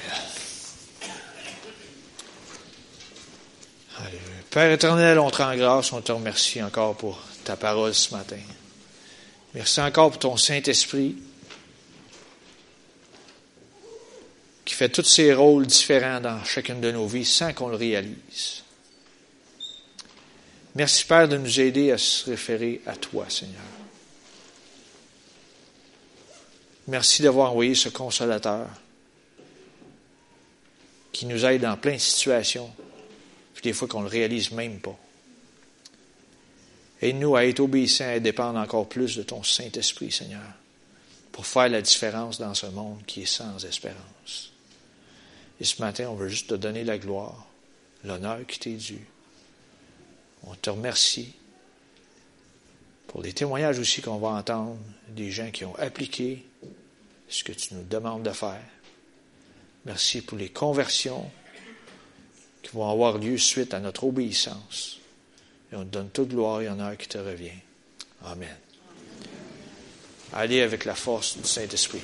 Alléluia. 3.99 4.21
Père 4.49 4.71
éternel, 4.71 5.19
on 5.19 5.29
te 5.29 5.41
rend 5.41 5.55
grâce, 5.55 5.91
on 5.91 6.01
te 6.01 6.11
remercie 6.11 6.61
encore 6.63 6.95
pour 6.95 7.19
ta 7.43 7.55
parole 7.55 7.93
ce 7.93 8.15
matin. 8.15 8.39
Merci 9.53 9.81
encore 9.81 10.11
pour 10.11 10.19
ton 10.19 10.37
Saint-Esprit 10.37 11.17
qui 14.63 14.73
fait 14.73 14.89
tous 14.89 15.03
ces 15.03 15.33
rôles 15.33 15.65
différents 15.65 16.19
dans 16.19 16.43
chacune 16.43 16.81
de 16.81 16.91
nos 16.91 17.07
vies 17.07 17.25
sans 17.25 17.53
qu'on 17.53 17.69
le 17.69 17.77
réalise. 17.77 18.63
Merci 20.77 21.05
Père 21.05 21.27
de 21.27 21.37
nous 21.37 21.59
aider 21.59 21.91
à 21.91 21.97
se 21.97 22.29
référer 22.29 22.81
à 22.85 22.95
toi, 22.95 23.27
Seigneur. 23.31 23.63
Merci 26.85 27.23
d'avoir 27.23 27.49
envoyé 27.49 27.73
ce 27.73 27.89
consolateur 27.89 28.69
qui 31.11 31.25
nous 31.25 31.43
aide 31.45 31.63
dans 31.63 31.77
plein 31.77 31.95
de 31.95 31.97
situations, 31.97 32.71
puis 33.55 33.63
des 33.63 33.73
fois 33.73 33.87
qu'on 33.87 34.01
ne 34.01 34.03
le 34.03 34.11
réalise 34.11 34.51
même 34.51 34.79
pas. 34.79 34.95
Aide-nous 37.01 37.35
à 37.35 37.45
être 37.45 37.59
obéissants 37.59 38.11
et 38.11 38.19
dépendre 38.19 38.59
encore 38.59 38.87
plus 38.87 39.17
de 39.17 39.23
ton 39.23 39.41
Saint-Esprit, 39.41 40.11
Seigneur, 40.11 40.53
pour 41.31 41.47
faire 41.47 41.69
la 41.69 41.81
différence 41.81 42.37
dans 42.37 42.53
ce 42.53 42.67
monde 42.67 43.01
qui 43.07 43.23
est 43.23 43.25
sans 43.25 43.65
espérance. 43.65 44.51
Et 45.59 45.63
ce 45.63 45.81
matin, 45.81 46.09
on 46.11 46.15
veut 46.15 46.29
juste 46.29 46.49
te 46.49 46.55
donner 46.55 46.83
la 46.83 46.99
gloire, 46.99 47.47
l'honneur 48.03 48.45
qui 48.45 48.59
t'est 48.59 48.69
dû. 48.73 49.07
On 50.43 50.55
te 50.55 50.69
remercie 50.69 51.33
pour 53.07 53.21
les 53.21 53.33
témoignages 53.33 53.79
aussi 53.79 54.01
qu'on 54.01 54.17
va 54.17 54.29
entendre 54.29 54.77
des 55.09 55.31
gens 55.31 55.49
qui 55.51 55.65
ont 55.65 55.75
appliqué 55.77 56.45
ce 57.29 57.43
que 57.43 57.51
tu 57.51 57.73
nous 57.73 57.83
demandes 57.83 58.23
de 58.23 58.31
faire. 58.31 58.61
Merci 59.85 60.21
pour 60.21 60.37
les 60.37 60.49
conversions 60.49 61.29
qui 62.61 62.71
vont 62.73 62.89
avoir 62.89 63.17
lieu 63.17 63.37
suite 63.37 63.73
à 63.73 63.79
notre 63.79 64.03
obéissance. 64.03 64.99
Et 65.71 65.75
on 65.75 65.83
te 65.83 65.89
donne 65.89 66.09
toute 66.09 66.29
gloire 66.29 66.61
et 66.61 66.69
honneur 66.69 66.97
qui 66.97 67.07
te 67.07 67.17
revient. 67.17 67.59
Amen. 68.25 68.57
Allez 70.33 70.61
avec 70.61 70.85
la 70.85 70.95
force 70.95 71.37
du 71.37 71.47
Saint-Esprit. 71.47 72.01